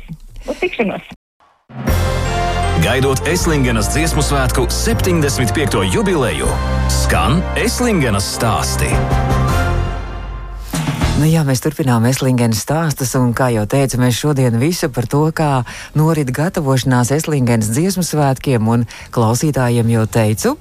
Uz 0.50 0.57
tikšanos! 0.57 1.13
Gaidot 2.79 3.19
Eslingenas 3.27 3.89
dziesmu 3.91 4.24
svētku 4.24 4.63
75. 4.71 5.81
jubileju, 5.91 6.48
skan 7.01 7.41
Eslingenas 7.59 8.29
stāsti. 8.38 8.93
Nu, 11.19 11.25
jā, 11.27 11.41
mēs 11.43 11.59
turpinām 11.59 12.05
Eslingenes 12.07 12.61
stāstus, 12.63 13.09
un, 13.19 13.33
kā 13.35 13.49
jau 13.51 13.65
teicu, 13.67 13.97
mēs 13.99 14.15
šodien 14.21 14.55
visu 14.55 14.88
par 14.88 15.03
to, 15.11 15.25
kā 15.35 15.65
norit 15.91 16.29
gatavošanās 16.31 17.09
Eslingenes 17.11 17.67
dziesmu 17.75 18.05
svētkiem, 18.07 18.69
un 18.71 18.85
klausītājiem 19.11 19.89
jau 19.91 20.05
teicu, 20.07 20.53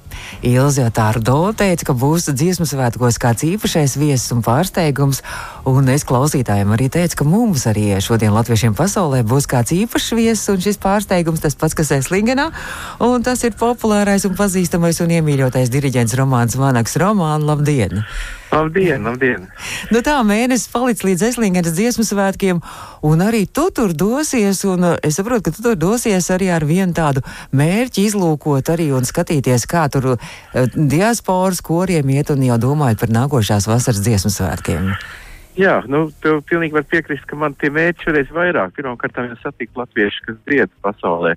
Ilzija 0.43 0.89
Tārdo 0.91 1.37
teica, 1.55 1.87
ka 1.87 1.95
būs 2.01 2.27
dziesmu 2.33 2.67
svētkos 2.67 3.21
kāds 3.23 3.45
īpašais 3.47 3.95
viesis 4.01 4.33
un 4.35 4.43
pārsteigums, 4.43 5.21
un 5.63 5.87
es 5.93 6.03
klausītājiem 6.09 6.75
arī 6.75 6.89
teicu, 6.91 7.21
ka 7.21 7.29
mums 7.29 7.63
arī 7.71 7.93
šodien 8.03 8.35
latviešiem 8.35 8.75
pasaulē 8.75 9.23
būs 9.31 9.47
kāds 9.47 9.71
īpašs 9.77 10.11
viesis, 10.19 10.43
un 10.51 10.59
šis 10.67 10.81
pārsteigums 10.83 11.45
tas 11.45 11.55
pats, 11.55 11.77
kas 11.79 11.93
Eslingenā, 12.01 12.49
un 13.07 13.23
tas 13.23 13.47
ir 13.47 13.55
populārais 13.55 14.27
un 14.27 14.35
pazīstamais 14.35 14.99
un 15.07 15.15
iemīļotais 15.21 15.71
diriģents 15.71 16.19
Romāns 16.19 16.59
Vanaks. 16.59 16.99
Romāna, 16.99 17.47
labdien! 17.53 18.03
Labdien, 18.03 18.38
labdien! 19.05 19.43
Nu 19.93 20.01
tā 20.05 20.15
mēnesis 20.25 20.71
palicis 20.73 21.05
līdz 21.05 21.25
Eslingenes 21.27 21.75
dziesmu 21.77 22.05
svētkiem, 22.07 22.61
un 23.05 23.21
arī 23.21 23.43
tu 23.45 23.67
tur 23.75 23.93
dosies, 23.93 24.63
un 24.65 24.87
uh, 24.87 24.95
es 25.05 25.19
saprotu, 25.19 25.45
ka 25.45 25.53
tu 25.53 25.65
tur 25.65 25.77
dosies 25.77 26.31
arī 26.33 26.49
ar 26.53 26.65
vienu 26.65 26.95
tādu 26.97 27.21
mērķi 27.53 28.07
izlūkot 28.09 28.71
arī 28.73 28.89
un 28.97 29.05
skatīties, 29.05 29.67
kā 29.69 29.85
tur 29.93 30.15
uh, 30.15 30.29
diasporas 30.73 31.61
koriem 31.61 32.09
iet 32.15 32.33
un 32.33 32.41
jau 32.47 32.57
domājot 32.61 33.03
par 33.03 33.13
nākošās 33.19 33.69
vasaras 33.69 34.01
dziesmu 34.01 34.33
svētkiem. 34.33 34.95
Jā, 35.59 35.79
nu, 35.91 36.07
tev 36.23 36.39
pilnīgi 36.49 36.77
var 36.77 36.87
piekrist, 36.89 37.27
ka 37.29 37.37
man 37.37 37.53
tie 37.59 37.69
mērķi 37.73 38.07
šoreiz 38.07 38.33
vairāk. 38.33 38.73
Pirmkārt, 38.77 39.17
jau 39.17 39.37
satikt 39.43 39.77
latviešu, 39.77 40.25
kas 40.25 40.41
dzied 40.47 40.73
pasaulē. 40.85 41.35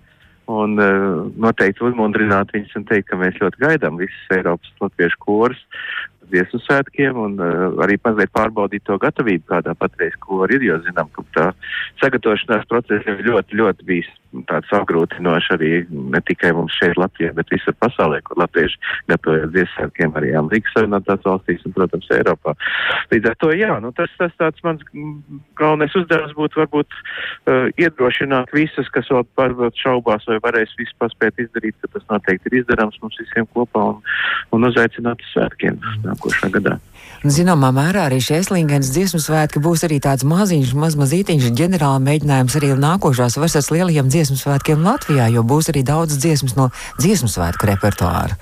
Un 0.53 0.81
uh, 0.81 1.29
noteikti 1.45 1.85
uzmundrināt 1.87 2.51
viņus 2.55 2.79
un 2.81 2.89
teikt, 2.89 3.11
ka 3.11 3.21
mēs 3.21 3.37
ļoti 3.43 3.61
gaidām 3.63 4.01
visus 4.01 4.33
Eiropas 4.35 4.73
latviešu 4.83 5.21
korus 5.23 5.61
dziesmu 6.33 6.63
svētkiem 6.65 7.21
un 7.27 7.39
uh, 7.41 7.69
arī 7.85 7.99
mazliet 8.05 8.33
pārbaudīt 8.35 8.87
to 8.89 8.99
gatavību, 9.03 9.47
kādā 9.53 9.77
patreiz 9.79 10.17
kori 10.25 10.59
ir, 10.59 10.67
jo 10.71 10.81
zinām, 10.87 11.13
ka 11.15 11.27
tā 11.37 11.47
sagatavošanās 12.03 12.69
process 12.71 13.09
ir 13.09 13.25
ļoti, 13.29 13.61
ļoti 13.61 13.89
bijis 13.89 14.11
tāds 14.49 14.73
apgrūtinošs 14.77 15.51
arī 15.57 15.71
ne 15.91 16.21
tikai 16.29 16.53
mums 16.57 16.75
šeit 16.79 16.99
Latvijā, 17.01 17.33
bet 17.37 17.51
visur 17.53 17.77
pasaulē, 17.83 18.21
kur 18.27 18.41
latvieši 18.41 18.81
gatavojas 19.11 19.51
dziesmu 19.53 19.73
svētkiem 19.73 20.17
arī 20.19 20.33
Amerikas 20.39 20.77
Savienotās 20.77 21.25
valstīs 21.27 21.65
un, 21.67 21.75
protams, 21.77 22.09
Eiropā. 22.15 22.55
Līdz 23.13 23.31
ar 23.33 23.37
to, 23.43 23.51
jā, 23.57 23.73
nu, 23.85 23.93
tas, 23.97 24.13
tas 24.21 24.35
tāds 24.41 24.65
mans 24.67 24.85
galvenais 25.59 25.97
uzdevums 25.99 26.37
būtu 26.39 26.63
varbūt 26.63 26.97
uh, 26.97 27.69
iedrošināt 27.81 28.53
visus, 28.57 28.89
kas 28.95 29.11
vēl 29.13 29.27
varbūt 29.39 29.81
šaubās 29.83 30.29
vai 30.31 30.39
varēs 30.45 30.77
visu 30.81 30.97
paspēt 31.03 31.41
izdarīt, 31.45 31.77
ka 31.83 31.93
tas 31.97 32.09
noteikti 32.11 32.53
ir 32.53 32.63
izdarāms 32.63 33.01
mums 33.03 33.21
visiem 33.21 33.49
kopā 33.53 33.93
un, 33.95 34.01
un 34.53 34.71
uzaicināt 34.71 35.23
uz 35.25 35.35
svētkiem. 35.37 35.81
Nākošā 36.07 36.53
gadā. 36.57 36.79
Zināmā 37.23 37.69
mērā 37.71 38.09
arī 38.09 38.17
šie 38.19 38.41
Eslingens 38.41 38.89
dziesmu 38.91 39.21
svētki 39.23 39.63
būs 39.63 39.85
arī 39.87 40.01
tāds 40.03 40.27
maziņš, 40.27 40.73
maz 40.75 40.97
mazītiņš 40.99 41.53
ģenerāla 41.55 42.01
mēģinājums 42.03 42.57
arī 42.59 42.73
nākošās 42.83 43.39
vasaras 43.39 43.71
lielajiem 43.71 44.11
dziesmu 44.11 44.41
svētkiem 44.41 44.83
Latvijā, 44.83 45.29
jo 45.31 45.45
būs 45.47 45.71
arī 45.71 45.85
daudz 45.87 46.19
dziesmas 46.19 46.59
no 46.59 46.73
dziesmu 46.99 47.31
svētku 47.31 47.71
repertuāra. 47.71 48.39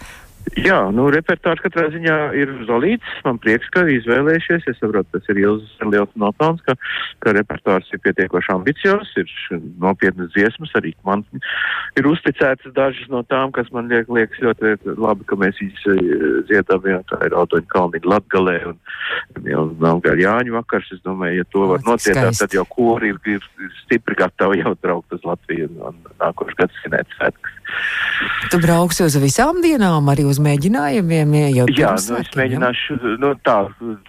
Jā, 0.59 0.79
nu, 0.91 1.05
repertuārs 1.15 1.61
katrā 1.63 1.87
ziņā 1.95 2.15
ir 2.35 2.51
zolīts. 2.67 3.07
Man 3.23 3.39
prieks, 3.43 3.69
ka 3.71 3.85
izvēlējušies. 3.87 4.67
Es 4.73 4.81
saprotu, 4.83 5.07
tas 5.15 5.29
ir 5.31 5.39
Ilzas 5.45 5.85
liels 5.93 6.11
nopelns, 6.19 6.63
ka, 6.67 6.75
ka 7.23 7.35
repertuārs 7.37 7.87
ir 7.95 8.03
pietiekoši 8.03 8.51
ambiciozs, 8.57 9.13
ir 9.21 9.61
nopietnas 9.83 10.33
dziesmas. 10.35 10.75
Arī 10.81 10.93
man 11.07 11.23
ir 12.01 12.09
uzticētas 12.11 12.75
dažas 12.75 13.07
no 13.13 13.23
tām, 13.31 13.55
kas 13.55 13.71
man 13.75 13.87
liek, 13.93 14.11
liekas 14.11 14.43
ļoti 14.43 14.97
labi, 14.99 15.29
ka 15.31 15.39
mēs 15.39 15.61
viņas 15.63 15.87
eh, 15.95 16.03
dziedām. 16.51 16.91
Jā, 16.91 16.99
tā 17.13 17.21
ir 17.29 17.39
Autoņa 17.39 17.71
Kalniņa 17.71 18.11
Latgalē 18.11 18.59
un 18.73 18.83
nav 19.79 20.03
gar 20.03 20.19
Jāņu 20.19 20.59
vakars. 20.59 20.91
Es 20.97 21.05
domāju, 21.07 21.45
ja 21.45 21.51
to 21.55 21.69
var 21.77 21.87
nocietāt, 21.87 22.35
tad 22.43 22.59
jau 22.59 22.67
kori 22.75 23.15
ir, 23.15 23.23
ir, 23.39 23.47
ir 23.63 23.73
stipri 23.85 24.19
gatavi 24.19 24.65
jau 24.65 24.75
braukt 24.83 25.15
uz 25.15 25.23
Latviju 25.31 25.71
un, 25.71 25.95
un 25.95 26.19
nākošu 26.19 26.59
gadu 26.59 26.83
svinēt 26.83 27.15
svētkus. 27.15 27.60
Tu 28.51 28.59
brauksi 28.59 29.05
uz 29.05 29.15
visām 29.21 29.61
dienām, 29.63 30.09
arī 30.11 30.25
uz 30.29 30.41
mēģinājumiem? 30.43 31.35
Jau 31.55 31.67
Jā, 31.71 31.93
nu, 32.09 32.17
es 32.19 32.31
mēģināšu, 32.37 32.97
nu, 33.23 33.31
tā, 33.47 33.57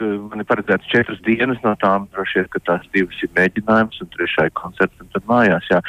man 0.01 0.41
ir 0.41 0.47
paredzēts 0.49 0.89
četras 0.91 1.19
dienas, 1.27 1.59
no 1.63 1.75
tām 1.83 2.07
droši 2.15 2.39
vien, 2.39 2.47
ka 2.51 2.61
tās 2.67 2.87
divas 2.95 3.19
ir 3.21 3.31
mēģinājums 3.37 4.01
un 4.01 4.09
trešā 4.15 4.47
ir 4.49 4.55
koncerts 4.57 5.03
un 5.03 5.11
tad 5.13 5.27
mājās. 5.29 5.67
Jā, 5.71 5.81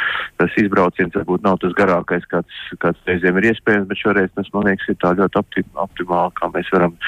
tas 0.42 0.58
izbrauciens 0.60 1.16
varbūt 1.16 1.46
nav 1.46 1.58
tas 1.62 1.74
garākais, 1.78 2.26
kāds, 2.30 2.60
kāds 2.82 3.08
reizēm 3.08 3.40
ir 3.40 3.48
iespējams, 3.52 3.88
bet 3.90 4.02
šoreiz 4.02 4.34
tas, 4.36 4.52
man 4.54 4.68
liekas, 4.68 4.90
ir 4.92 5.00
tā 5.02 5.14
ļoti 5.18 5.40
optim, 5.40 5.68
optimāli, 5.86 6.36
kā 6.38 6.50
mēs 6.52 6.70
varam 6.76 6.98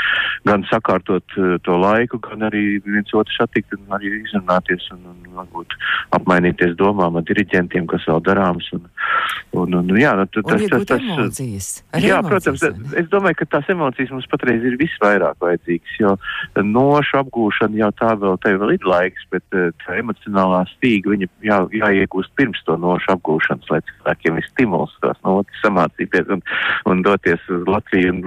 gan 0.49 0.67
sakārtot 0.71 1.39
to 1.67 1.79
laiku, 1.83 2.23
gan 2.25 2.49
arī 2.49 2.65
viens 2.87 3.13
otru 3.13 3.37
satikt 3.37 3.77
un 3.77 3.99
arī 3.99 4.17
izrunāties 4.23 4.89
un, 4.97 5.05
un 5.13 5.39
varbūt 5.43 5.77
apmainīties 6.17 6.77
domām 6.81 7.21
ar 7.21 7.27
diriģentiem, 7.29 7.87
kas 7.91 8.07
vēl 8.09 8.23
darāms. 8.25 8.71
Un, 8.77 8.89
un, 9.61 9.79
un, 9.83 9.95
jā, 9.99 10.15
nu, 10.19 10.29
tas, 10.61 10.71
tas, 10.71 10.87
tas, 10.91 11.03
emocijas. 11.05 11.69
Jā, 11.99 12.21
emocijas, 12.21 12.63
protams, 12.63 12.95
es 13.01 13.11
domāju, 13.13 13.39
ka 13.41 13.49
tās 13.57 13.71
emocijas 13.75 14.13
mums 14.15 14.29
patreiz 14.31 14.65
ir 14.65 14.79
visvairāk 14.81 15.39
vajadzīgas, 15.43 15.97
jo 16.01 16.15
nošu 16.63 17.21
apgūšana 17.23 17.81
jau 17.81 17.91
tā 17.99 18.13
vēl, 18.21 18.39
tev 18.45 18.61
vēl 18.63 18.75
ir 18.77 18.89
laiks, 18.89 19.27
bet 19.35 19.59
eh, 19.59 19.71
tā 19.85 19.99
emocionālā 20.01 20.65
stīga, 20.75 21.15
viņa 21.15 21.31
jā, 21.47 21.61
jāiegūst 21.83 22.35
pirms 22.39 22.63
to 22.69 22.77
nošu 22.81 23.15
apgūšanas, 23.17 23.71
lai 23.73 23.81
cilvēkiem 23.91 24.41
ir 24.41 24.49
stimuls 24.51 24.95
tās 25.05 25.21
notis 25.27 25.63
samācīties 25.65 26.31
un, 26.35 26.45
un 26.91 27.05
doties 27.07 27.43
uz 27.53 27.65
Latviju 27.69 28.15
un 28.15 28.23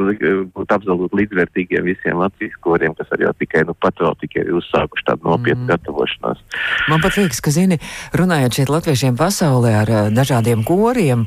būt 0.55 0.73
absolūti 0.73 1.21
līdzvērtīgiem 1.21 1.87
visiem 1.87 2.19
Latvijas 2.21 2.57
koriem, 2.63 2.95
kas 2.97 3.11
arī 3.15 3.27
jau 3.27 3.33
tikai, 3.41 3.63
nu, 3.67 3.75
pat 3.81 3.99
vēl 4.01 4.15
tikai 4.23 4.45
uzsākuši 4.57 5.07
tādu 5.07 5.27
nopietnu 5.29 5.65
mm. 5.65 5.71
gatavošanos. 5.71 6.43
Man 6.91 7.03
pat 7.03 7.19
liekas, 7.19 7.41
ka, 7.43 7.53
zini, 7.53 7.79
runājot 8.17 8.59
šeit 8.59 8.73
latviešiem 8.73 9.17
pasaulē 9.19 9.73
ar 9.83 9.93
dažādiem 10.15 10.63
koriem, 10.67 11.25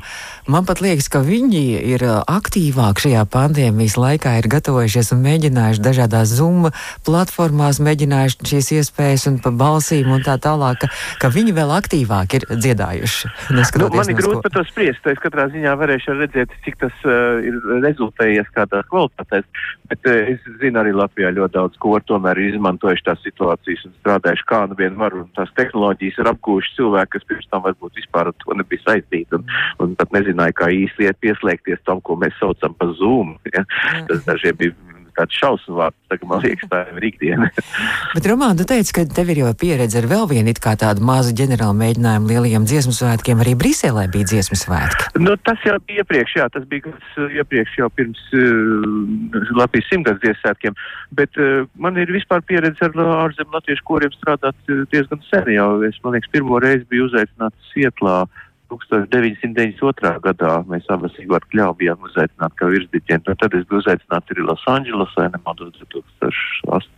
man 0.51 0.67
pat 0.67 0.80
liekas, 0.81 1.07
ka 1.11 1.21
viņi 1.25 1.61
ir 1.93 2.03
aktīvāk 2.09 3.01
šajā 3.01 3.21
pandēmijas 3.31 3.97
laikā, 3.99 4.33
ir 4.41 4.47
gatavojušies 4.51 5.11
un 5.15 5.21
mēģinājuši 5.25 5.83
dažādās 5.85 6.33
Zoom 6.33 6.69
platformās, 7.05 7.79
mēģinājuši 7.83 8.49
šīs 8.51 8.71
iespējas 8.79 9.27
un 9.31 9.37
pa 9.43 9.53
balsīm 9.53 10.09
un 10.15 10.25
tā 10.25 10.37
tālāk, 10.41 10.81
ka, 10.83 10.89
ka 11.21 11.31
viņi 11.33 11.55
vēl 11.57 11.73
aktīvāk 11.77 12.37
ir 12.39 12.47
dziedājuši. 12.51 13.31
Nu, 13.53 13.89
man 13.93 14.11
ir 14.11 14.17
grūti 14.17 14.41
par 14.45 14.55
to 14.55 14.63
spriest, 14.69 15.05
es 15.11 15.21
katrā 15.21 15.47
ziņā 15.53 15.75
varēšu 15.79 16.17
redzēt, 16.17 16.55
cik 16.65 16.79
tas 16.81 17.05
uh, 17.05 17.37
ir 17.45 17.59
rezultējies 17.85 18.49
kādās 18.55 18.89
kvalitātēs, 18.89 19.47
bet 19.91 20.09
uh, 20.09 20.33
es 20.33 20.49
zinu 20.63 20.81
arī 20.81 20.95
Latvijā 20.97 21.33
ļoti 21.37 21.57
daudz, 21.59 21.79
ko 21.81 21.97
tomēr 22.09 22.41
ir 22.41 22.55
izmantojuši 22.55 23.07
tās 23.07 23.21
situācijas 23.27 23.85
un 23.87 23.95
strādājuši 23.99 24.47
kā 24.49 24.63
nu 24.71 24.79
vien 24.79 24.97
var, 24.99 25.15
un 25.19 25.29
tās 25.37 25.53
tehnoloģijas 25.59 26.21
ir 26.21 26.31
apgūši 26.33 26.75
cilvēki, 26.79 27.13
kas 27.15 27.29
pirms 27.29 27.49
tam 27.53 27.65
varbūt 27.67 28.01
vispār 28.01 28.31
ar 28.31 28.37
to 28.41 28.57
nebija 28.57 28.85
saistīti 28.87 29.37
un, 29.37 29.45
un 29.83 29.95
pat 29.99 30.13
nezināja, 30.15 30.57
kā 30.57 30.70
īsti 30.75 31.09
iet 31.09 31.19
pieslēgties 31.23 31.83
tam, 31.87 32.01
ko 32.05 32.17
mēs 32.19 32.37
saucam 32.39 32.75
par 32.77 32.95
Zoom. 32.99 33.35
Ja? 33.53 33.65
Tas 34.09 34.25
dažiem 34.27 34.57
bija 34.59 34.91
tāds 35.17 35.37
šausmu 35.37 35.77
vārds. 35.77 35.97
Tagad 36.11 36.29
man 36.29 36.41
liekas, 36.43 36.69
tā 36.71 36.81
ir 36.91 37.05
ikdiena. 37.11 37.49
Bet, 38.15 38.27
Romāna, 38.29 38.57
tu 38.59 38.67
teici, 38.69 38.93
ka 38.95 39.03
tev 39.07 39.31
ir 39.33 39.41
jau 39.43 39.51
pieredze 39.57 39.99
ar 40.01 40.07
vēl 40.11 40.27
vienu 40.31 40.53
tādu 40.61 41.03
mazu 41.05 41.33
ģenerālu 41.37 41.75
mēģinājumu 41.79 42.31
lielajiem 42.31 42.67
dziesmu 42.69 42.93
svētkiem. 42.95 43.41
Arī 43.43 43.55
Briselē 43.59 44.07
bija 44.11 44.29
dziesmu 44.31 44.57
svētki. 44.59 45.09
Nu, 45.23 45.35
tas 45.47 45.61
jau 45.67 45.77
bija 45.87 46.03
iepriekš, 46.03 46.35
jā, 46.39 46.47
tas 46.53 46.67
bija 46.71 46.87
gads 46.89 47.17
uh, 47.17 47.37
iepriekš 47.39 47.77
jau 47.81 47.89
pirms 47.97 48.21
uh, 48.35 49.55
Latvijas 49.57 49.89
simtgadus 49.91 50.23
dziesmu 50.23 50.41
svētkiem. 50.43 50.77
Bet 51.17 51.41
uh, 51.41 51.65
man 51.81 51.99
ir 52.01 52.11
vispār 52.13 52.43
pieredze 52.47 52.87
ar 52.87 52.95
ārzemju 53.25 53.57
latviešu 53.57 53.87
koriem 53.87 54.15
strādāt 54.15 54.71
uh, 54.71 54.85
diezgan 54.93 55.23
sen 55.29 55.51
jau. 55.55 55.73
Es, 55.87 55.99
man 56.05 56.17
liekas, 56.17 56.31
pirmo 56.33 56.61
reizi 56.63 56.87
biju 56.91 57.09
uzaicināts 57.11 57.73
Sietlā. 57.73 58.23
1992. 58.71 60.11
gadā 60.23 60.51
mēs 60.69 60.87
abas 60.93 61.15
Igor 61.19 61.43
Kļāvu 61.51 61.77
bijām 61.81 62.07
uzaicināti 62.07 62.59
kā 62.59 62.69
virsdiķiem, 62.71 63.23
un 63.27 63.39
tad 63.41 63.57
es 63.57 63.67
biju 63.67 63.81
uzaicināts 63.83 64.33
arī 64.33 64.45
Losandželosā, 64.47 65.27
nemaldos 65.33 65.75
2008. 65.81 66.89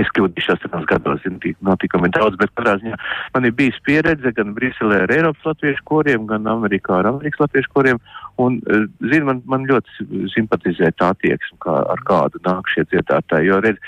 Es 0.00 0.10
kļūdīšos 0.14 0.62
tajos 0.62 0.86
gados, 0.86 1.24
notikumi 1.66 2.12
daudz, 2.14 2.38
bet 2.38 2.52
katrā 2.54 2.76
ziņā 2.80 2.98
man 3.34 3.48
ir 3.48 3.54
bijis 3.58 3.80
pieredze 3.86 4.30
gan 4.36 4.54
Briselē 4.54 5.02
ar 5.04 5.14
Eiropas 5.16 5.50
latviešu 5.50 5.82
koriem, 5.90 6.28
gan 6.30 6.46
Amerikā 6.50 7.00
ar 7.00 7.10
Amerikas 7.10 7.42
latviešu 7.42 7.74
koriem, 7.74 7.98
Un, 8.36 8.60
eh, 8.66 8.86
zini, 9.00 9.24
man, 9.24 9.42
man 9.44 9.66
ļoti 9.68 10.06
simpatizē 10.32 10.90
tā 10.96 11.10
attieksme, 11.14 11.58
kā, 11.64 11.74
ar 11.92 12.00
kādu 12.08 12.40
nāk 12.46 12.68
šie 12.72 12.86
dziedātāji. 12.88 13.48
Jo, 13.50 13.60
redz, 13.64 13.80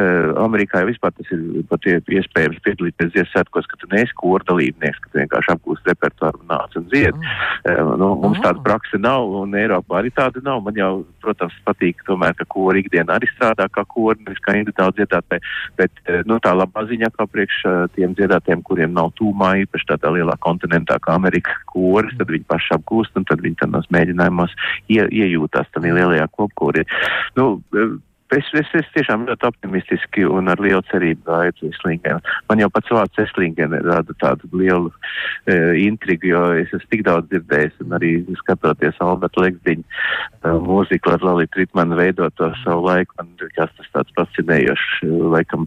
eh, 0.00 0.32
Amerikā 0.40 0.82
jau 0.82 0.90
vispār 0.90 1.14
tas 1.14 1.30
ir 1.30 1.62
pat 1.70 1.86
iespējams 1.86 2.62
piedalīties 2.64 3.12
Ziemassvētkos, 3.14 3.68
ka 3.70 3.78
tu 3.78 3.90
neesi 3.92 4.16
kora 4.18 4.44
dalībnieks, 4.48 5.00
ka 5.04 5.12
tu 5.12 5.20
vienkārši 5.20 5.54
apgūst 5.54 5.86
repertuāru 5.90 6.42
un 6.42 6.50
nāc 6.50 6.76
un 6.76 6.88
dzied. 6.90 7.14
Mm. 7.14 7.98
Nu, 8.00 8.14
mums 8.22 8.40
tāda 8.42 8.62
praksa 8.64 8.98
nav, 8.98 9.28
un 9.42 9.54
Eiropā 9.54 10.00
arī 10.00 10.10
tāda 10.14 10.42
nav. 10.42 10.62
Man 10.64 10.74
jau, 10.74 11.04
protams, 11.22 11.54
patīk 11.66 12.02
tomēr, 12.08 12.34
ka 12.38 12.46
kora 12.50 12.80
ikdienā 12.80 13.18
arī 13.18 13.28
strādā 13.34 13.68
kā 13.70 13.84
kora, 13.86 14.18
nevis 14.18 14.40
kā 14.42 14.56
individuāli 14.58 14.96
dziedātāji. 14.98 15.44
Bet 15.78 15.92
nu, 16.26 16.40
tā 16.42 16.54
labā 16.56 16.86
ziņā, 16.88 17.12
kā 17.14 17.26
priekš 17.30 17.60
tiem 17.96 18.14
dziedātājiem, 18.18 18.64
kuriem 18.66 18.94
nav 18.96 19.12
tūmā 19.20 19.52
īpaši 19.66 19.90
tādā 19.92 20.14
lielā 20.16 20.36
kontinentā 20.40 20.98
kā 21.02 21.14
Amerika 21.18 21.54
koris, 21.70 22.16
tad 22.18 22.32
viņi 22.32 22.48
paši 22.48 22.74
apgūst 22.78 23.18
un 23.20 23.26
tad 23.28 23.42
viņi 23.44 23.70
nos 23.70 23.89
mēģinājumos 23.94 24.54
ie, 24.92 25.02
iejūtās 25.06 25.70
tam 25.74 25.88
lielajā 25.88 26.28
kopkūrī. 26.36 26.86
Nu, 27.38 27.52
Es, 28.30 28.46
es, 28.54 28.68
es 28.78 28.86
tiešām 28.94 29.24
ļoti 29.26 29.46
optimistiski 29.48 30.22
un 30.30 30.50
ar 30.52 30.60
lielu 30.62 30.82
cerību 30.86 31.24
gāju 31.26 31.54
uz 31.56 31.72
Eslingenu. 31.74 32.20
Man 32.46 32.60
jau 32.62 32.68
pats 32.70 32.92
vārds 32.94 33.22
Eslingena 33.24 33.80
rada 33.82 34.14
tādu 34.22 34.46
lielu 34.54 34.92
e, 35.50 35.56
intrigu, 35.82 36.30
jo 36.30 36.42
es 36.60 36.70
esmu 36.70 36.92
tik 36.92 37.02
daudz 37.08 37.26
dzirdējis 37.32 37.82
un 37.82 37.96
arī 37.98 38.12
skatoties 38.38 39.02
Alberta 39.02 39.42
Legziņu 39.42 39.82
e, 39.82 40.54
mūziku 40.68 41.16
ar 41.16 41.26
Lalītu 41.26 41.64
Ritmanu 41.64 41.98
veidot 41.98 42.38
to 42.38 42.52
savu 42.62 42.86
laiku, 42.86 43.18
man 43.18 43.34
likās 43.42 43.74
tas 43.80 43.90
tāds 43.96 44.14
fascinējošs, 44.20 44.88
e, 45.08 45.12
laikam, 45.34 45.66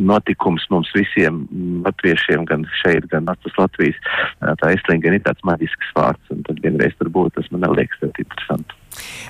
notikums 0.00 0.64
mums 0.72 0.88
visiem 0.96 1.44
latviešiem, 1.84 2.48
gan 2.48 2.64
šeit, 2.80 3.04
gan 3.12 3.28
atpus 3.28 3.60
Latvijas. 3.60 4.00
Tā 4.40 4.72
Eslingena 4.72 5.20
ir 5.20 5.28
tāds 5.28 5.44
maģisks 5.44 5.92
vārds, 5.98 6.32
un 6.32 6.40
tad 6.48 6.64
vienreiz 6.64 6.96
tur 6.96 7.12
būt, 7.12 7.36
tas 7.36 7.52
man 7.52 7.68
liekas 7.76 8.00
ļoti 8.06 8.24
interesanti. 8.24 8.84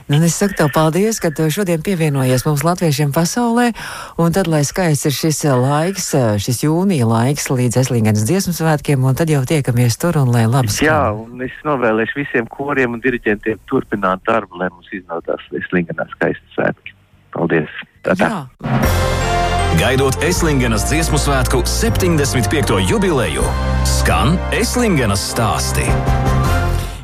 Nu, 0.09 0.21
es 0.25 0.39
saku 0.41 0.57
tev 0.57 0.71
paldies, 0.73 1.19
ka 1.21 1.29
tu 1.35 1.45
šodien 1.53 1.83
pievienojies 1.85 2.47
mums 2.47 2.65
latviešiem 2.65 3.13
pasaulē, 3.13 3.75
un 4.17 4.33
tad, 4.33 4.49
lai 4.49 4.63
skaists 4.65 5.11
ir 5.11 5.17
šis 5.17 5.43
eh, 5.45 5.53
laiks, 5.53 6.07
eh, 6.17 6.39
šis 6.41 6.63
jūnija 6.65 7.09
laiks 7.09 7.51
līdz 7.53 7.83
Eslingenas 7.83 8.25
dziesmu 8.29 8.57
svētkiem, 8.57 9.05
un 9.05 9.19
tad 9.19 9.29
jau 9.29 9.43
tiekamies 9.45 10.01
tur, 10.01 10.17
un 10.23 10.33
lai 10.33 10.47
labs. 10.49 10.81
Jā, 10.85 11.13
un 11.13 11.45
es 11.45 11.53
novēlēšu 11.69 12.23
visiem 12.23 12.49
koriem 12.49 12.97
un 12.97 13.05
diriģentiem 13.05 13.61
turpināt 13.69 14.25
darbu, 14.29 14.63
lai 14.63 14.71
mums 14.73 14.89
iznākās 14.97 15.45
Eslingenā 15.61 16.09
skaisti 16.17 16.57
svētki. 16.57 16.97
Paldies! 17.37 17.77
Tā-tā. 18.09 18.47
Gaidot 19.79 20.17
Eslingenas 20.25 20.89
dziesmu 20.89 21.21
svētku 21.21 21.61
75. 21.69 22.81
jubileju, 22.89 23.45
skan 23.87 24.35
Eslingenas 24.57 25.29
stāsti. 25.35 25.87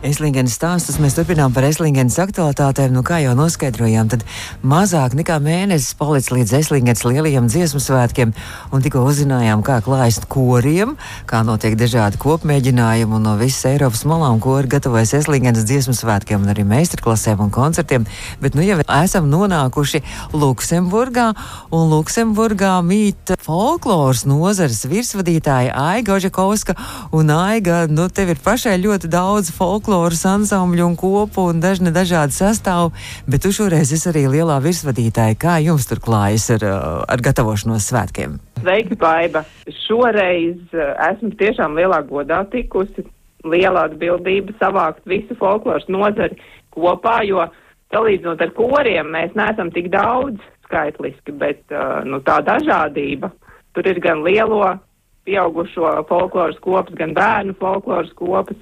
Eslingenas 0.04 0.58
stāstus 0.58 0.99
mēs 1.00 1.14
turpinām 1.17 1.54
par 1.56 1.64
Eslingenas 1.64 2.19
aktualitātēm. 2.21 2.93
Nu, 2.93 3.00
kā 3.06 3.23
jau 3.23 3.32
noskaidrojām, 3.38 4.10
tad 4.12 4.25
mazāk 4.60 5.14
nekā 5.17 5.38
mēnesis 5.40 5.95
palicis 5.97 6.28
līdz 6.34 6.50
Eslingenas 6.58 7.06
lielajiem 7.08 7.47
dziesmu 7.49 7.80
svētkiem, 7.80 8.34
un 8.69 8.84
tikko 8.84 9.00
uzzinājām, 9.08 9.62
kā 9.64 9.78
klājas 9.86 10.19
koriem, 10.28 10.93
kā 11.30 11.40
notiek 11.49 11.78
dažādi 11.80 12.21
kopmēģinājumi, 12.21 13.17
un 13.17 13.25
no 13.25 13.32
visas 13.40 13.64
Eiropas 13.71 14.04
malām 14.04 14.43
kori 14.45 14.69
gatavojas 14.75 15.14
Eslingenas 15.23 15.64
dziesmu 15.71 15.97
svētkiem, 15.97 16.45
un 16.45 16.52
arī 16.52 16.67
meistarklasēm 16.69 17.40
un 17.47 17.54
koncertiem. 17.54 18.04
Bet 18.45 18.58
nu 18.58 18.67
jau 18.67 18.82
esam 18.84 19.32
nonākuši 19.32 20.02
Luksemburgā, 20.36 21.30
un 21.73 21.88
Luksemburgā 21.95 22.75
mīt 22.84 23.32
folkloras 23.40 24.26
nozares 24.28 24.84
virsvadītāja 24.84 25.73
Aiga 25.95 26.19
Ožakovska, 26.19 26.76
un 27.17 27.32
Aiga, 27.38 27.86
nu 27.88 28.10
tev 28.12 28.36
ir 28.36 28.45
pašai 28.45 28.76
ļoti 28.84 29.08
daudz 29.08 29.49
folkloras 29.56 29.94
folkloras 29.95 30.25
ansambļu 30.26 30.87
un 30.89 30.95
kopu 30.99 31.43
un 31.52 31.61
dažne 31.63 31.93
dažādi 31.95 32.35
sastāvi, 32.35 32.91
bet 33.30 33.45
tu 33.45 33.52
šoreiz 33.54 33.93
esi 33.95 34.09
arī 34.11 34.25
lielā 34.33 34.57
virsvadītāja. 34.65 35.37
Kā 35.39 35.54
jums 35.63 35.87
tur 35.87 36.00
klājas 36.02 36.49
ar, 36.50 36.65
uh, 36.67 37.04
ar 37.07 37.23
gatavošanos 37.23 37.87
svētkiem? 37.93 38.41
Sveiki, 38.59 38.99
Baiba! 38.99 39.45
Šoreiz 39.85 40.59
uh, 40.75 40.97
esmu 41.13 41.30
tiešām 41.39 41.78
lielā 41.78 42.00
godā 42.09 42.41
tikusi, 42.50 43.07
liela 43.47 43.87
atbildība 43.87 44.57
savākt 44.59 45.07
visu 45.07 45.39
folkloras 45.39 45.87
nozari 45.87 46.41
kopā, 46.75 47.21
jo 47.28 47.47
salīdzinot 47.95 48.43
ar 48.43 48.54
koriem 48.59 49.15
mēs 49.15 49.39
neesam 49.39 49.71
tik 49.71 49.93
daudz 49.95 50.43
skaitliski, 50.67 51.39
bet 51.39 51.63
uh, 51.71 52.00
nu, 52.02 52.19
tā 52.26 52.41
dažādība. 52.43 53.30
Tur 53.78 53.87
ir 53.87 54.02
gan 54.02 54.26
lielo 54.26 54.75
pieaugušo 55.23 56.00
folkloras 56.11 56.59
kopas, 56.67 56.99
gan 56.99 57.15
bērnu 57.15 57.54
folkloras 57.63 58.11
kopas 58.19 58.59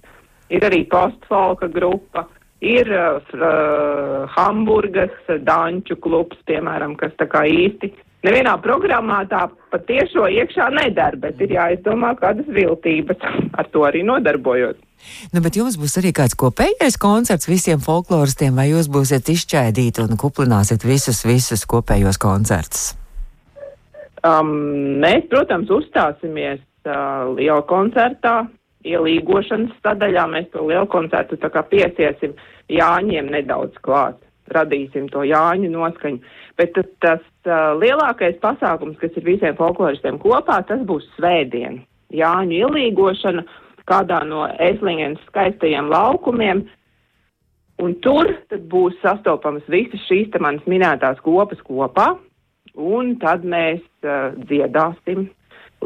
ir 0.53 0.69
arī 0.69 0.85
postfolka 0.91 1.69
grupa, 1.73 2.27
ir 2.63 2.89
uh, 2.95 4.29
Hamburgas 4.37 5.35
danču 5.43 5.99
klubs, 5.99 6.39
piemēram, 6.47 6.95
kas 7.01 7.15
tā 7.19 7.27
kā 7.31 7.43
īsti 7.51 7.91
nevienā 8.23 8.55
programmā 8.63 9.25
tā 9.31 9.49
patiešo 9.73 10.29
iekšā 10.31 10.69
nedara, 10.77 11.19
bet 11.19 11.41
ir 11.43 11.57
jāizdomā 11.57 12.15
kādas 12.21 12.47
viltības 12.47 13.23
ar 13.59 13.69
to 13.75 13.85
arī 13.89 14.05
nodarbojot. 14.07 14.79
Nu, 15.35 15.43
bet 15.43 15.59
jums 15.59 15.75
būs 15.81 15.99
arī 15.99 16.13
kāds 16.15 16.39
kopējais 16.39 16.99
koncerts 17.03 17.51
visiem 17.51 17.83
folkloristiem, 17.83 18.55
vai 18.55 18.69
jūs 18.71 18.87
būsiet 18.93 19.33
izšķaidīti 19.35 20.05
un 20.05 20.19
kuplināsiet 20.21 20.87
visus, 20.87 21.25
visus 21.27 21.67
kopējos 21.67 22.21
koncertus? 22.23 22.93
Um, 24.23 25.01
mēs, 25.03 25.27
protams, 25.33 25.67
uzstāsimies 25.75 26.61
uh, 26.87 27.33
liela 27.35 27.65
koncertā, 27.67 28.45
ielīgošanas 28.89 29.75
sadaļā 29.85 30.27
mēs 30.31 30.51
to 30.53 30.67
lielu 30.67 30.89
koncertu 30.91 31.39
tā 31.41 31.51
kā 31.53 31.63
piesiesim 31.71 32.35
Jāņiem 32.73 33.31
nedaudz 33.33 33.77
klāt, 33.85 34.19
radīsim 34.53 35.09
to 35.13 35.25
Jāņu 35.27 35.71
noskaņu. 35.73 36.23
Bet 36.61 36.75
tas, 36.77 36.89
tas 37.05 37.25
uh, 37.47 37.73
lielākais 37.81 38.39
pasākums, 38.43 38.99
kas 39.01 39.17
ir 39.17 39.27
visiem 39.27 39.57
folkloristiem 39.59 40.21
kopā, 40.23 40.61
tas 40.69 40.83
būs 40.89 41.09
svētdien. 41.17 41.81
Jāņu 42.13 42.59
ielīgošana 42.67 43.45
kādā 43.89 44.23
no 44.29 44.47
Eslingenas 44.61 45.23
skaistajiem 45.31 45.91
laukumiem. 45.91 46.67
Un 47.83 47.95
tur 48.05 48.29
tad 48.53 48.67
būs 48.71 48.99
sastopamas 49.03 49.65
visas 49.73 50.03
šīs 50.07 50.31
te 50.33 50.41
manas 50.43 50.63
minētās 50.71 51.19
kopas 51.25 51.63
kopā, 51.67 52.13
un 52.79 53.17
tad 53.23 53.47
mēs 53.49 53.83
uh, 54.05 54.37
dziedāsim 54.45 55.31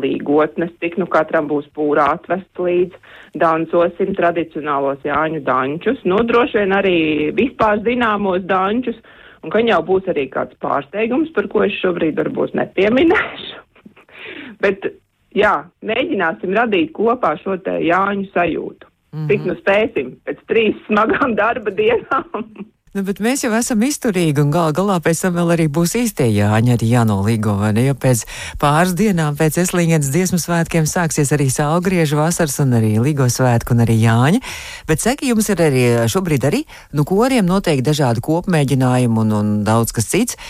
līgotnes, 0.02 0.72
cik 0.82 0.98
nu 1.00 1.06
katram 1.10 1.48
būs 1.50 1.68
pūrā 1.76 2.08
atvests 2.16 2.62
līdz, 2.62 2.96
dancosim 3.40 4.14
tradicionālos 4.18 5.04
Jāņu 5.06 5.42
dančus, 5.46 6.02
nu 6.04 6.20
droši 6.26 6.62
vien 6.62 6.74
arī 6.76 6.98
vispār 7.36 7.82
zināmos 7.86 8.44
dančus, 8.48 8.98
un 9.42 9.54
ka 9.54 9.62
jau 9.64 9.80
būs 9.86 10.08
arī 10.12 10.28
kāds 10.32 10.58
pārsteigums, 10.62 11.32
par 11.36 11.48
ko 11.52 11.64
es 11.66 11.74
šobrīd 11.80 12.18
varbūt 12.18 12.56
nepieminēšu. 12.58 13.64
Bet, 14.62 14.88
jā, 15.36 15.54
mēģināsim 15.86 16.54
radīt 16.56 16.94
kopā 16.96 17.36
šo 17.42 17.58
te 17.62 17.78
Jāņu 17.86 18.30
sajūtu. 18.32 18.92
Mm 19.12 19.18
-hmm. 19.18 19.28
Cik 19.28 19.44
nu 19.46 19.54
spēsim 19.60 20.16
pēc 20.24 20.40
trīs 20.48 20.80
smagām 20.86 21.36
darba 21.36 21.70
dienām. 21.70 22.48
Nu, 22.96 23.02
bet 23.04 23.18
mēs 23.20 23.42
jau 23.44 23.50
esam 23.52 23.82
izturīgi, 23.84 24.40
un 24.40 24.48
gal 24.54 24.70
galā 24.72 24.94
pēc 25.04 25.18
tam 25.26 25.34
vēl 25.36 25.50
arī 25.52 25.64
būs 25.68 25.90
īstie 26.00 26.30
jāņa 26.32 26.78
arī 26.78 26.86
jānolīgo, 26.94 27.58
vai 27.60 27.74
ne? 27.76 27.82
Jo 27.90 27.96
pēc 28.00 28.22
pāris 28.62 28.94
dienām 28.96 29.36
pēc 29.36 29.58
Eslīņas 29.66 30.08
dziesmu 30.14 30.40
svētkiem 30.40 30.88
sāksies 30.88 31.34
arī 31.36 31.50
saulgriežu 31.52 32.16
vasars 32.16 32.56
un 32.64 32.72
arī 32.78 32.94
līgo 33.04 33.28
svētku 33.28 33.76
un 33.76 33.84
arī 33.84 33.98
jāņa. 34.00 34.40
Bet 34.88 35.04
seki, 35.04 35.28
jums 35.34 35.52
ir 35.52 35.60
arī 35.66 35.84
šobrīd 36.08 36.48
arī, 36.48 36.62
nu, 36.96 37.04
koriem 37.04 37.44
noteikti 37.44 37.84
dažādi 37.90 38.24
kopmēģinājumi 38.24 39.24
un, 39.26 39.38
un 39.42 39.54
daudz 39.68 39.92
kas 39.92 40.08
cits, 40.16 40.40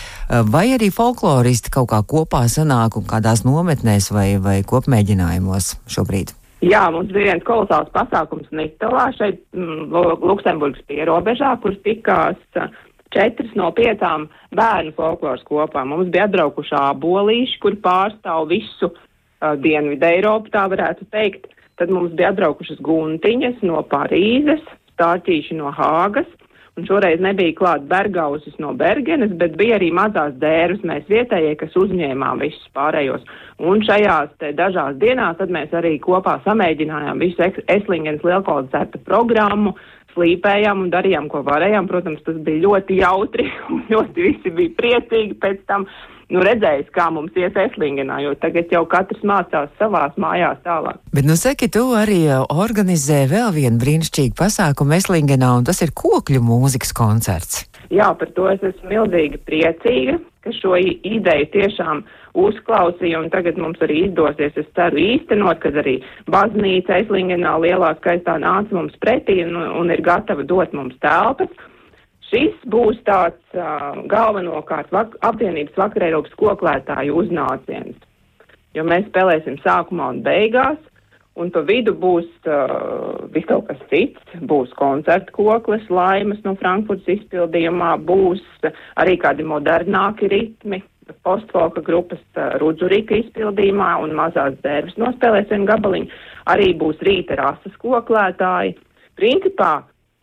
vai 0.47 0.69
arī 0.79 0.87
folkloristi 0.87 1.75
kaut 1.75 1.91
kā 1.91 1.99
kopā 1.99 2.47
sanāk 2.47 2.95
un 2.95 3.11
kādās 3.11 3.43
nometnēs 3.43 4.13
vai, 4.15 4.29
vai 4.39 4.61
kopmēģinājumos 4.63 5.73
šobrīd? 5.91 6.37
Jā, 6.65 6.87
mums 6.89 7.11
bija 7.13 7.35
viens 7.35 7.45
kolosāls 7.45 7.91
pasākums 7.93 8.47
Nitalā 8.55 9.11
šeit 9.13 9.43
mm, 9.53 9.91
Luksemburgas 10.25 10.81
pierobežā, 10.89 11.51
kur 11.61 11.75
tikās 11.85 12.39
četras 13.13 13.51
no 13.59 13.69
piecām 13.77 14.25
bērnu 14.57 14.95
folkloras 14.97 15.45
kopām. 15.45 15.93
Mums 15.93 16.09
bija 16.13 16.25
atbraukuši 16.25 16.73
abolīši, 16.79 17.59
kur 17.61 17.77
pārstāv 17.83 18.49
visu 18.49 18.89
uh, 18.89 19.53
Dienvidu 19.61 20.09
Eiropu, 20.09 20.49
tā 20.53 20.65
varētu 20.71 21.05
teikt. 21.13 21.45
Tad 21.77 21.93
mums 21.93 22.15
bija 22.17 22.31
atbraukušas 22.33 22.81
guntiņas 22.81 23.61
no 23.69 23.83
Parīzes, 23.91 24.63
stārķīši 24.95 25.59
no 25.59 25.69
Hāgas. 25.77 26.29
Un 26.77 26.85
šoreiz 26.85 27.21
nebija 27.23 27.55
klāt 27.57 27.85
bergausis 27.89 28.53
no 28.61 28.69
Bergenes, 28.77 29.31
bet 29.39 29.55
bija 29.57 29.79
arī 29.79 29.87
mazās 29.97 30.35
dēras 30.37 30.83
mēs 30.85 31.07
vietējie, 31.09 31.55
kas 31.57 31.73
uzņēmām 31.79 32.43
visus 32.43 32.67
pārējos. 32.77 33.23
Un 33.57 33.81
šajās 33.81 34.35
te 34.37 34.51
dažās 34.53 34.99
dienās 35.01 35.39
tad 35.39 35.49
mēs 35.53 35.73
arī 35.73 35.95
kopā 36.03 36.35
samēģinājām 36.45 37.23
visu 37.23 37.49
Eslingens 37.65 38.21
lielkoncerta 38.21 39.01
programmu, 39.09 39.73
slīpējām 40.13 40.85
un 40.85 40.93
darījām, 40.93 41.31
ko 41.33 41.41
varējām. 41.47 41.89
Protams, 41.89 42.21
tas 42.27 42.37
bija 42.45 42.67
ļoti 42.67 43.01
jautri 43.01 43.49
un 43.73 43.81
ļoti 43.95 44.27
visi 44.29 44.53
bija 44.61 44.77
priecīgi 44.77 45.37
pēc 45.41 45.65
tam 45.65 45.89
nu, 46.33 46.43
redzējis, 46.43 46.89
kā 46.95 47.07
mums 47.13 47.35
ies 47.39 47.55
Eslingenā, 47.67 48.19
jo 48.25 48.33
tagad 48.41 48.71
jau 48.73 48.83
katrs 48.89 49.23
mācās 49.27 49.71
savās 49.79 50.15
mājās 50.19 50.59
tālāk. 50.65 50.99
Bet, 51.15 51.27
nu, 51.27 51.37
saki, 51.39 51.69
tu 51.73 51.85
arī 51.97 52.23
uh, 52.27 52.43
organizē 52.51 53.23
vēl 53.31 53.53
vienu 53.55 53.81
brīnišķīgu 53.83 54.37
pasākumu 54.39 54.97
Eslingenā, 54.99 55.53
un 55.59 55.67
tas 55.67 55.81
ir 55.85 55.95
kokļu 55.95 56.43
mūzikas 56.43 56.93
koncerts. 56.97 57.65
Jā, 57.93 58.11
par 58.19 58.31
to 58.35 58.49
es 58.51 58.63
esmu 58.67 58.91
milzīgi 58.91 59.39
priecīga, 59.47 60.17
ka 60.43 60.51
šo 60.55 60.75
ideju 60.79 61.47
tiešām 61.53 62.03
uzklausīju, 62.37 63.21
un 63.23 63.31
tagad 63.33 63.57
mums 63.59 63.79
arī 63.83 64.03
izdosies, 64.07 64.57
es 64.59 64.67
ceru, 64.77 64.99
īstenot, 64.99 65.61
kad 65.63 65.79
arī 65.79 65.97
baznīca 66.31 66.99
Eslingenā 67.01 67.55
lielā 67.63 67.93
skaistā 68.01 68.37
nāca 68.43 68.75
mums 68.75 68.95
pretī 69.03 69.39
un, 69.45 69.55
un 69.55 69.95
ir 69.95 70.03
gatava 70.05 70.45
dot 70.47 70.75
mums 70.75 70.99
telpas. 71.03 71.49
Šis 72.27 72.55
būs 72.67 72.99
tāds 73.07 73.55
uh, 73.55 74.01
galvenokārt 74.11 74.91
vak 74.91 75.15
apvienības 75.23 75.77
vakar 75.79 76.09
Eiropas 76.09 76.33
koklētāju 76.39 77.15
uznāciens, 77.21 77.95
jo 78.75 78.83
mēs 78.83 79.07
spēlēsim 79.07 79.55
sākumā 79.63 80.09
un 80.11 80.19
beigās, 80.25 80.81
un 81.39 81.53
pa 81.55 81.63
vidu 81.63 81.93
būs 81.95 82.27
uh, 82.49 83.23
viss 83.31 83.47
kaut 83.47 83.69
kas 83.69 83.79
cits, 83.91 84.35
būs 84.49 84.75
koncerta 84.75 85.31
koklis, 85.37 85.87
laimas 85.87 86.43
no 86.43 86.57
Frankfurtas 86.59 87.07
izpildījumā, 87.15 87.95
būs 88.09 88.43
arī 88.99 89.15
kādi 89.23 89.47
modernāki 89.47 90.27
ritmi, 90.33 90.83
postfolka 91.23 91.79
grupas 91.85 92.19
uh, 92.35 92.57
Rudzurika 92.59 93.15
izpildījumā 93.21 93.93
un 94.03 94.17
mazās 94.19 94.59
dērbas 94.67 94.99
nospēlēsim 94.99 95.63
gabaliņu, 95.69 96.11
arī 96.51 96.73
būs 96.75 96.99
rīta 97.07 97.39
rasas 97.39 97.79
koklētāji. 97.79 98.75
Principā 99.15 99.77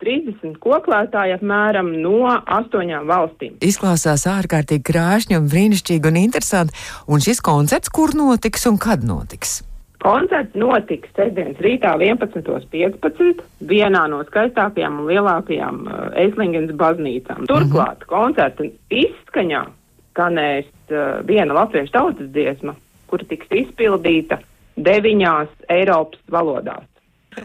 30 0.05 0.59
koklētāji 0.63 1.35
apmēram 1.39 1.91
no 2.01 2.29
astoņām 2.29 3.07
valstīm. 3.09 3.57
Izklausās 3.65 4.27
ārkārtīgi 4.29 4.85
krāšņi 4.91 5.39
un 5.39 5.47
brīnišķīgi 5.51 6.11
un 6.11 6.19
interesanti. 6.21 6.75
Un 7.09 7.23
šis 7.25 7.41
koncerts, 7.45 7.89
kur 7.89 8.13
notiks 8.17 8.67
un 8.69 8.77
kad 8.81 9.05
notiks? 9.05 9.63
Koncerts 10.05 10.53
notiks 10.59 11.09
sestdienas 11.17 11.57
rītā 11.65 11.95
11.15. 11.97 13.41
vienā 13.65 14.03
no 14.11 14.19
skaistākajām 14.27 14.99
un 15.01 15.07
lielākajām 15.09 15.79
uh, 15.87 16.03
Eislingens 16.21 16.73
baznīcām. 16.77 17.47
Turklāt 17.49 18.03
uh 18.03 18.05
-huh. 18.05 18.11
koncerta 18.11 18.67
izskaņā 18.93 19.63
skanēs 20.11 20.67
uh, 20.91 21.25
viena 21.25 21.57
latviešu 21.57 21.91
tautas 21.91 22.29
dziesma, 22.35 22.75
kura 23.09 23.25
tiks 23.25 23.49
izpildīta 23.49 24.37
deviņās 24.77 25.49
Eiropas 25.69 26.21
valodās. 26.31 26.85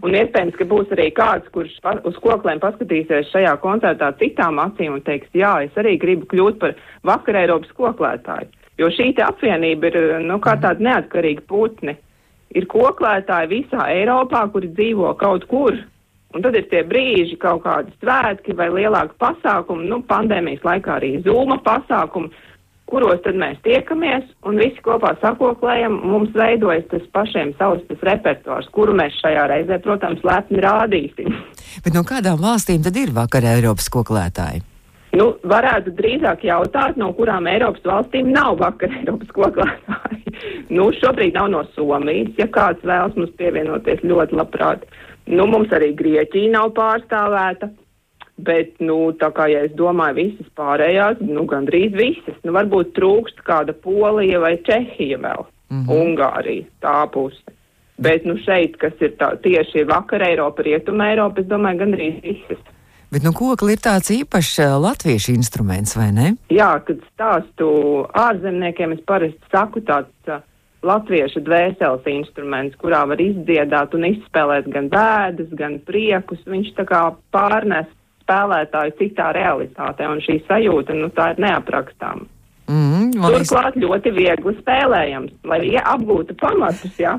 Un 0.05 0.15
iespējams, 0.15 0.55
ka 0.59 0.67
būs 0.71 0.93
arī 0.95 1.09
kāds, 1.15 1.49
kurš 1.55 1.77
uz 2.07 2.19
kokliem 2.23 2.61
paskatīsies 2.63 3.33
šajā 3.33 3.57
koncertā 3.63 4.13
citām 4.21 4.61
acīm 4.63 4.97
un 4.99 5.05
teiks, 5.07 5.31
jā, 5.37 5.57
es 5.67 5.77
arī 5.81 5.97
gribu 6.01 6.29
kļūt 6.31 6.61
par 6.63 6.77
vakar 7.07 7.41
Eiropas 7.43 7.73
koklētāju. 7.79 8.51
Jo 8.81 8.89
šī 8.95 9.13
apvienība 9.21 9.91
ir, 9.91 9.99
nu, 10.25 10.39
kā 10.41 10.55
tāda 10.63 10.81
neatkarīga 10.87 11.45
putni. 11.51 11.97
Ir 12.57 12.67
koklētāji 12.71 13.51
visā 13.51 13.91
Eiropā, 13.93 14.47
kuri 14.51 14.71
dzīvo 14.73 15.13
kaut 15.21 15.45
kur. 15.51 15.77
Un 16.31 16.45
tad 16.45 16.55
ir 16.55 16.69
tie 16.71 16.85
brīži, 16.87 17.37
kaut 17.43 17.65
kādi 17.65 17.91
svētki 17.99 18.55
vai 18.57 18.69
lielāki 18.71 19.17
pasākumi, 19.19 19.89
nu, 19.91 19.99
pandēmijas 20.07 20.63
laikā 20.67 20.97
arī 21.01 21.17
zūma 21.27 21.59
pasākumi, 21.67 22.31
kuros 22.91 23.21
tad 23.25 23.39
mēs 23.41 23.61
tiekamies 23.65 24.27
un 24.49 24.59
visi 24.61 24.83
kopā 24.85 25.15
sakoklējam, 25.23 26.01
mums 26.13 26.35
veidojas 26.37 26.89
tas 26.91 27.07
pašiem 27.15 27.55
savs 27.59 27.85
tas 27.89 28.03
repertuārs, 28.11 28.69
kuru 28.75 28.97
mēs 28.99 29.17
šajā 29.23 29.47
reizē, 29.53 29.81
protams, 29.85 30.25
lepni 30.27 30.63
rādīsim. 30.65 31.31
Bet 31.85 31.95
no 31.97 32.05
kādām 32.07 32.43
valstīm 32.43 32.83
tad 32.87 32.99
ir 33.01 33.15
vakar 33.17 33.47
Eiropas 33.55 33.91
koklētāji? 33.93 34.65
Nu, 35.19 35.33
varētu 35.51 35.91
drīzāk 35.99 36.45
jautāt, 36.47 36.99
no 37.01 37.11
kurām 37.17 37.49
Eiropas 37.51 37.83
valstīm 37.87 38.31
nav 38.31 38.61
vakar 38.61 38.93
Eiropas 39.01 39.33
koklētāji. 39.35 40.35
nu, 40.77 40.91
šobrīd 41.01 41.35
nav 41.39 41.51
no 41.51 41.65
Somijas, 41.75 42.31
ja 42.39 42.47
kāds 42.53 42.85
vēlas 42.87 43.17
mums 43.19 43.35
pievienoties 43.41 44.05
ļoti 44.07 44.39
labprāt. 44.39 44.87
Nu, 45.31 45.47
mums 45.51 45.73
arī 45.75 45.93
Grieķija 45.99 46.55
nav 46.55 46.73
pārstāvēta. 46.79 47.73
Bet, 48.47 48.77
nu, 48.81 49.11
tā 49.19 49.29
kā 49.35 49.49
ja 49.51 49.65
es 49.67 49.73
domāju, 49.77 50.17
visas 50.21 50.51
pārējās, 50.59 51.23
nu, 51.27 51.45
gandrīz 51.51 51.97
visas, 51.99 52.37
nu, 52.47 52.55
varbūt 52.57 52.95
trūkst 52.97 53.43
kāda 53.47 53.75
Polija 53.85 54.41
vai 54.41 54.55
Čehija 54.67 55.19
vēl, 55.19 55.47
mm 55.71 55.81
-hmm. 55.81 56.03
Ungārija, 56.03 56.67
tā 56.81 56.99
puse. 57.13 57.43
Bet, 57.99 58.25
nu, 58.25 58.39
šeit, 58.39 58.77
kas 58.81 58.93
ir 59.01 59.17
tā, 59.21 59.35
tieši 59.43 59.85
vakar 59.85 60.23
Eiropa, 60.23 60.63
rietuma 60.63 61.11
Eiropa, 61.11 61.41
es 61.41 61.47
domāju, 61.47 61.83
gandrīz 61.83 62.23
visas. 62.23 62.63
Bet, 63.11 63.23
nu, 63.23 63.33
kokli 63.33 63.73
ir 63.75 63.83
tāds 63.83 64.11
īpašs 64.15 64.59
latviešu 64.81 65.33
instruments, 65.35 65.97
vai 65.97 66.13
ne? 66.13 66.37
Jā, 66.49 66.79
kad 66.87 67.03
stāstu 67.13 67.69
ārzemniekiem, 68.15 68.93
es 68.93 69.01
parasti 69.07 69.51
saku 69.51 69.81
tāds 69.81 70.31
uh, 70.31 70.39
latviešu 70.87 71.43
dvēseles 71.45 72.07
instruments, 72.09 72.77
kurā 72.81 73.03
var 73.11 73.21
izdziedāt 73.21 73.95
un 73.97 74.07
izspēlēt 74.09 74.69
gan 74.73 74.89
bēdas, 74.93 75.51
gan 75.59 75.79
priekus. 75.87 76.41
Viņš 76.49 76.73
tā 76.79 76.87
kā 76.89 77.03
pārnes 77.35 77.91
spēlētāju 78.31 78.95
citā 79.01 79.33
realitātē, 79.35 80.07
un 80.07 80.23
šī 80.23 80.39
sajūta, 80.47 80.95
nu, 80.95 81.11
tā 81.15 81.33
ir 81.35 81.43
neaprakstāma. 81.43 82.29
Mm, 82.71 83.17
Turklāt 83.19 83.75
es... 83.75 83.83
ļoti 83.83 84.15
viegli 84.15 84.55
spēlējams, 84.61 85.35
lai 85.51 85.65
ja 85.73 85.83
apgūtu 85.97 86.39
pamatus, 86.39 86.95
jā. 87.01 87.19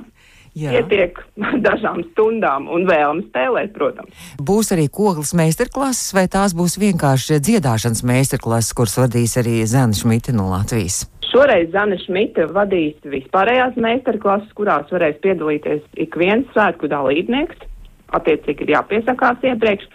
Jā. 0.51 0.73
Pietiek 0.75 1.15
dažām 1.67 2.01
stundām 2.09 2.67
un 2.71 2.83
vēlams 2.87 3.29
spēlēt, 3.29 3.71
protams. 3.75 4.11
Būs 4.39 4.71
arī 4.75 4.89
koklis 4.91 5.31
meistarklases, 5.35 6.11
vai 6.15 6.25
tās 6.31 6.55
būs 6.55 6.75
vienkārši 6.79 7.39
dziedāšanas 7.39 8.03
meistarklases, 8.07 8.75
kuras 8.75 8.97
vadīs 8.99 9.37
arī 9.39 9.61
Zana 9.67 9.95
Šmita 9.95 10.35
no 10.35 10.49
Latvijas? 10.51 11.05
Šoreiz 11.31 11.71
Zana 11.71 11.95
Šmita 12.03 12.49
vadīs 12.51 12.99
vispārējās 13.07 13.79
meistarklases, 13.79 14.51
kurās 14.57 14.91
varēs 14.91 15.21
piedalīties 15.23 15.85
ik 16.03 16.19
viens 16.19 16.47
svētku 16.51 16.91
dalībnieks. 16.91 17.67
Attiecīgi 18.11 18.67
ir 18.67 18.73
jāpiesakās 18.75 19.47
iepriekš. 19.47 19.87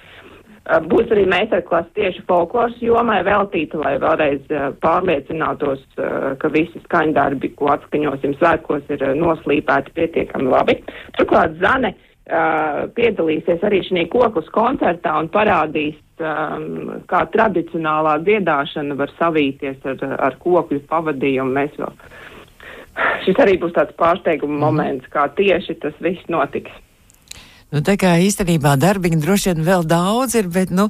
Eh, 0.67 0.81
būs 0.91 1.13
arī 1.15 1.23
meistarklasa 1.31 1.93
tieši 1.95 2.25
folkloras 2.27 2.75
jomai 2.83 3.21
veltīta, 3.27 3.79
lai 3.79 3.93
vēlreiz 4.03 4.49
uh, 4.51 4.73
pārliecinātos, 4.83 5.85
uh, 5.95 6.33
ka 6.43 6.51
visi 6.51 6.81
skaņdarbi, 6.89 7.53
ko 7.61 7.71
atskaņosim 7.77 8.35
svētkos, 8.41 8.83
ir 8.91 9.05
noslīpēti 9.21 9.95
pietiekami 9.95 10.51
labi. 10.51 10.81
Turklāt 11.19 11.55
Zane 11.63 11.95
piedalīsies 12.27 13.61
arī 13.63 13.85
šī 13.87 14.03
kokus 14.11 14.49
koncertā 14.51 15.13
un 15.15 15.29
parādīs, 15.31 15.95
um, 16.19 16.97
kā 17.07 17.21
tradicionālā 17.31 18.17
dziedāšana 18.27 18.97
var 18.99 19.13
savīties 19.15 19.87
ar, 19.87 20.03
ar 20.19 20.35
kokļu 20.43 20.81
pavadījumu. 20.91 21.55
Mēs 21.55 21.79
vēl. 21.79 21.95
Šis 23.23 23.39
arī 23.45 23.55
būs 23.63 23.77
tāds 23.79 23.95
pārsteiguma 24.01 24.57
mm. 24.57 24.65
moments, 24.65 25.07
kā 25.15 25.29
tieši 25.39 25.79
tas 25.87 25.95
viss 26.03 26.27
notiks. 26.27 26.75
Nu, 27.75 27.81
tā 27.83 27.97
kā 27.99 28.13
īstenībā 28.23 28.77
darbiņu 28.79 29.17
droši 29.25 29.51
vien 29.51 29.65
vēl 29.67 29.83
daudz 29.91 30.37
ir, 30.39 30.47
bet, 30.55 30.71
nu, 30.71 30.85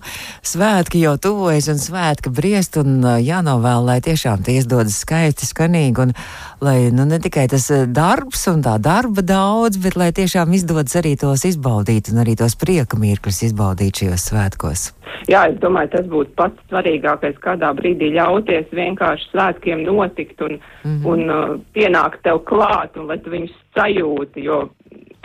svētki 0.45 1.01
jau 1.01 1.15
tuvojas 1.17 1.71
un 1.73 1.79
svētki 1.81 2.29
briest 2.37 2.77
un 2.77 3.01
jānovēl, 3.25 3.87
lai 3.89 3.97
tiešām 4.05 4.45
tie 4.45 4.59
izdodas 4.61 4.99
skaisti, 5.01 5.49
skanīgi 5.49 6.05
un 6.05 6.13
lai, 6.61 6.91
nu, 6.93 7.07
ne 7.09 7.17
tikai 7.23 7.47
tas 7.49 7.71
darbs 7.97 8.45
un 8.53 8.61
tā 8.67 8.77
darba 8.77 9.25
daudz, 9.25 9.81
bet 9.81 9.97
lai 9.97 10.11
tiešām 10.13 10.53
izdodas 10.53 10.99
arī 11.01 11.15
tos 11.17 11.47
izbaudīt 11.49 12.13
un 12.13 12.21
arī 12.27 12.37
tos 12.37 12.59
prieka 12.61 13.01
mirkļus 13.01 13.41
izbaudīt 13.49 14.05
šajos 14.05 14.29
svētkos. 14.29 14.87
Jā, 15.33 15.47
es 15.49 15.57
domāju, 15.63 15.95
tas 15.97 16.07
būtu 16.13 16.37
pats 16.37 16.61
svarīgākais, 16.69 17.41
kādā 17.41 17.73
brīdī 17.79 18.13
ļauties 18.19 18.69
vienkārši 18.77 19.31
svētkiem 19.33 19.81
notikt 19.89 20.45
un, 20.45 20.61
mm 20.61 20.93
-hmm. 20.93 21.07
un 21.09 21.31
uh, 21.31 21.57
pienākt 21.73 22.21
tev 22.23 22.45
klāt 22.45 23.01
un 23.01 23.09
lai 23.09 23.17
tu 23.25 23.33
viņus 23.33 23.57
sajūti, 23.73 24.45
jo 24.45 24.67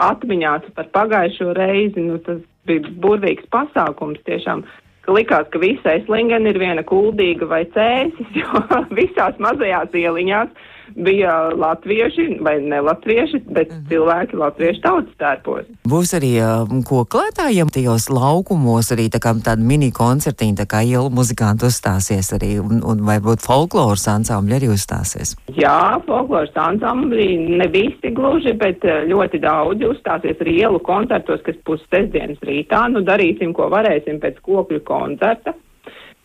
atmiņās 0.01 0.69
par 0.75 0.87
pagājušo 0.95 1.51
reizi, 1.57 2.05
nu, 2.05 2.19
tas 2.25 2.39
bija 2.69 2.93
burvīgs 3.03 3.47
pasākums 3.53 4.21
tiešām. 4.27 4.63
Ka 5.01 5.15
likās, 5.17 5.47
ka 5.49 5.59
visa 5.61 5.95
Eslingena 5.97 6.51
ir 6.51 6.59
viena 6.61 6.83
kuldīga 6.85 7.47
vai 7.49 7.63
cēsis, 7.73 8.35
jo 8.41 8.65
visās 8.95 9.39
mazajās 9.41 9.97
ieliņās 9.97 10.53
bija 10.95 11.35
latvieši 11.55 12.37
vai 12.43 12.57
nelatvieši, 12.63 13.41
bet 13.49 13.71
mhm. 13.71 13.85
cilvēki 13.91 14.39
latviešu 14.39 14.83
tautas 14.83 15.17
tērpos. 15.21 15.69
Būs 15.87 16.13
arī 16.17 16.33
uh, 16.41 16.65
koklētājiem 16.87 17.71
tajos 17.73 18.09
laukumos 18.11 18.91
arī 18.95 19.07
tā 19.13 19.21
kā 19.23 19.33
tāda 19.43 19.63
mini 19.63 19.91
koncertiņa, 19.95 20.61
tā 20.63 20.67
kā 20.69 20.83
ielu 20.87 21.11
muzikanti 21.13 21.67
uzstāsies 21.69 22.31
arī, 22.37 22.53
un, 22.63 22.83
un 22.85 23.03
varbūt 23.07 23.43
folkloras 23.45 24.07
ansambļi 24.11 24.57
arī 24.59 24.71
uzstāsies. 24.73 25.35
Jā, 25.57 26.01
folkloras 26.07 26.55
ansambļi 26.55 27.29
ne 27.61 27.67
visi 27.71 28.13
gluži, 28.15 28.55
bet 28.59 28.85
ļoti 29.07 29.41
daudzi 29.43 29.89
uzstāsies 29.89 30.39
arī 30.43 30.59
ielu 30.65 30.81
koncertos, 30.85 31.43
kas 31.45 31.59
būs 31.67 31.83
sestdienas 31.89 32.41
rītā. 32.47 32.85
Nu, 32.93 33.03
darīsim, 33.05 33.55
ko 33.57 33.69
varēsim 33.71 34.21
pēc 34.23 34.39
kokļu 34.45 34.81
koncerta. 34.87 35.55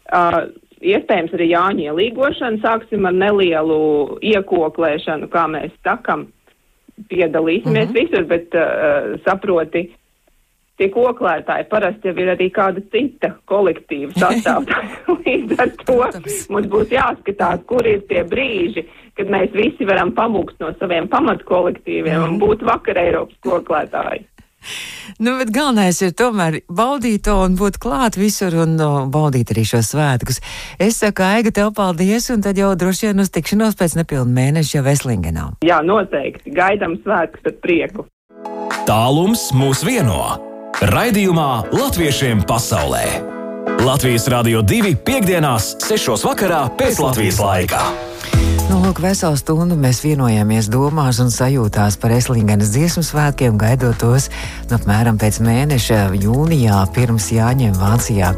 Uh, 0.06 0.46
iespējams 0.84 1.34
arī 1.36 1.50
Jāņa 1.52 1.90
ielīgošana. 1.90 2.62
Sāksim 2.64 3.06
ar 3.08 3.14
nelielu 3.16 3.78
iekoklēšanu, 4.22 5.30
kā 5.32 5.46
mēs 5.52 5.72
sakam. 5.84 6.28
Piedalīsimies 7.10 7.90
mm 7.90 7.92
-hmm. 7.92 8.08
visur, 8.08 8.24
bet 8.24 8.54
uh, 8.56 9.20
saproti, 9.24 9.90
tie 10.80 10.88
koklētāji 10.88 11.68
parasti 11.68 12.08
jau 12.08 12.16
ir 12.16 12.30
arī 12.32 12.46
kāda 12.50 12.80
cita 12.92 13.34
kolektīva 13.44 14.12
sastāvdaļa. 14.22 15.18
Līdz 15.26 15.60
ar 15.60 15.74
to 15.84 15.98
mums 16.52 16.70
būs 16.72 16.94
jāskatās, 16.94 17.64
kur 17.66 17.86
ir 17.86 18.00
tie 18.08 18.24
brīži, 18.24 18.86
kad 19.16 19.28
mēs 19.28 19.52
visi 19.52 19.84
varam 19.84 20.12
pamūkt 20.16 20.60
no 20.60 20.72
saviem 20.80 21.08
pamatkolektīviem 21.08 22.22
un 22.22 22.38
būt 22.38 22.64
vakar 22.64 22.96
Eiropas 22.96 23.36
koklētāji. 23.44 24.24
Nu, 25.18 25.36
bet 25.40 25.52
galvenais 25.54 26.00
ir 26.04 26.12
tomēr 26.16 26.60
baudīt 26.68 27.24
to 27.28 27.36
un 27.44 27.56
būt 27.58 27.78
klāt 27.82 28.18
visur 28.20 28.54
un 28.64 28.74
no, 28.78 28.90
baudīt 29.12 29.52
arī 29.54 29.64
šos 29.68 29.92
svētkus. 29.94 30.42
Es 30.82 31.00
saku, 31.02 31.24
Aiga, 31.26 31.54
tev 31.54 31.72
paldies, 31.76 32.28
un 32.34 32.44
tad 32.44 32.58
jau 32.60 32.74
droši 32.76 33.10
vien 33.10 33.24
uz 33.24 33.32
tikšanos 33.32 33.78
pēc 33.78 33.96
nepilna 34.00 34.36
mēneša 34.40 34.78
jau 34.78 34.84
Veslingenā. 34.86 35.46
Jā, 35.66 35.80
noteikti. 35.86 36.52
Gaidām 36.56 36.98
svētkus 37.04 37.48
ar 37.48 37.56
prieku. 37.62 38.06
Tālums 38.86 39.48
mūs 39.56 39.80
vieno. 39.86 40.20
Raidījumā 40.84 41.72
Latviešiem 41.72 42.44
pasaulē. 42.46 43.06
Latvijas 43.80 44.28
Rādio 44.30 44.60
2 44.64 44.92
piekdienās, 45.06 45.74
6. 45.84 46.20
vakarā 46.26 46.66
pēc 46.78 47.00
Latvijas 47.02 47.40
laika. 47.40 47.80
Nu, 48.66 48.80
lūk, 48.82 48.98
veselu 49.04 49.38
stundu 49.38 49.76
mēs 49.78 50.02
vienojāmies 50.02 50.70
domās 50.72 51.20
un 51.22 51.30
sajūtās 51.30 51.98
par 52.02 52.16
Eslingenes 52.16 52.72
dziesmu 52.74 53.04
svētkiem, 53.06 53.58
gaidot 53.60 53.98
tos 54.02 54.26
nu, 54.70 54.78
apmēram 54.80 55.20
pēc 55.22 55.38
mēneša 55.46 56.00
jūnijā 56.18 56.82
pirms 56.96 57.30
jāņem 57.36 57.78
Vācijā. 57.78 58.34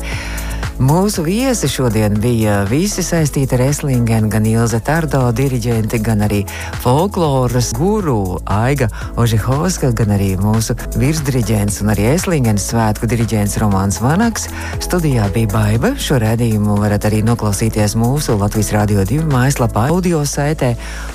Mūsu 0.79 1.25
viesi 1.27 1.67
šodien 1.67 2.15
bija 2.23 2.61
visi 2.71 3.03
saistīti 3.03 3.57
ar 3.57 3.65
Eslingenu, 3.65 4.29
gan 4.31 4.45
Ilze 4.47 4.79
Tardo 4.87 5.25
diriģenti, 5.35 5.99
gan 6.07 6.21
arī 6.23 6.45
folkloras 6.85 7.73
guru 7.75 8.39
Aiga 8.47 8.87
Ožihovska, 9.19 9.91
gan 9.99 10.13
arī 10.15 10.29
mūsu 10.39 10.77
virsdiriģents 10.95 11.81
un 11.83 11.91
arī 11.91 12.05
Eslingenes 12.13 12.69
svētku 12.71 13.09
diriģents 13.11 13.59
Romāns 13.59 13.99
Vanaks. 14.05 14.47
Studijā 14.85 15.27
bija 15.35 15.51
Baiba. 15.51 15.91
Šo 15.99 16.21
redzējumu 16.23 16.79
varat 16.79 17.09
arī 17.11 17.25
noklausīties 17.27 17.97
mūsu 17.99 18.39
Latvijas 18.39 18.71
Rādio 18.77 19.03
2 19.03 19.27
mājaslapā, 19.35 19.78
audio 19.87 20.25
saitē 20.27 20.75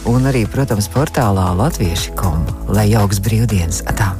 un 0.09 0.31
arī, 0.31 0.45
protams, 0.49 0.87
portālā 0.93 1.51
latvieši.com. 1.59 2.45
Lai 2.71 2.89
jauks 2.95 3.19
brīvdienas! 3.23 3.83
Atā. 3.91 4.13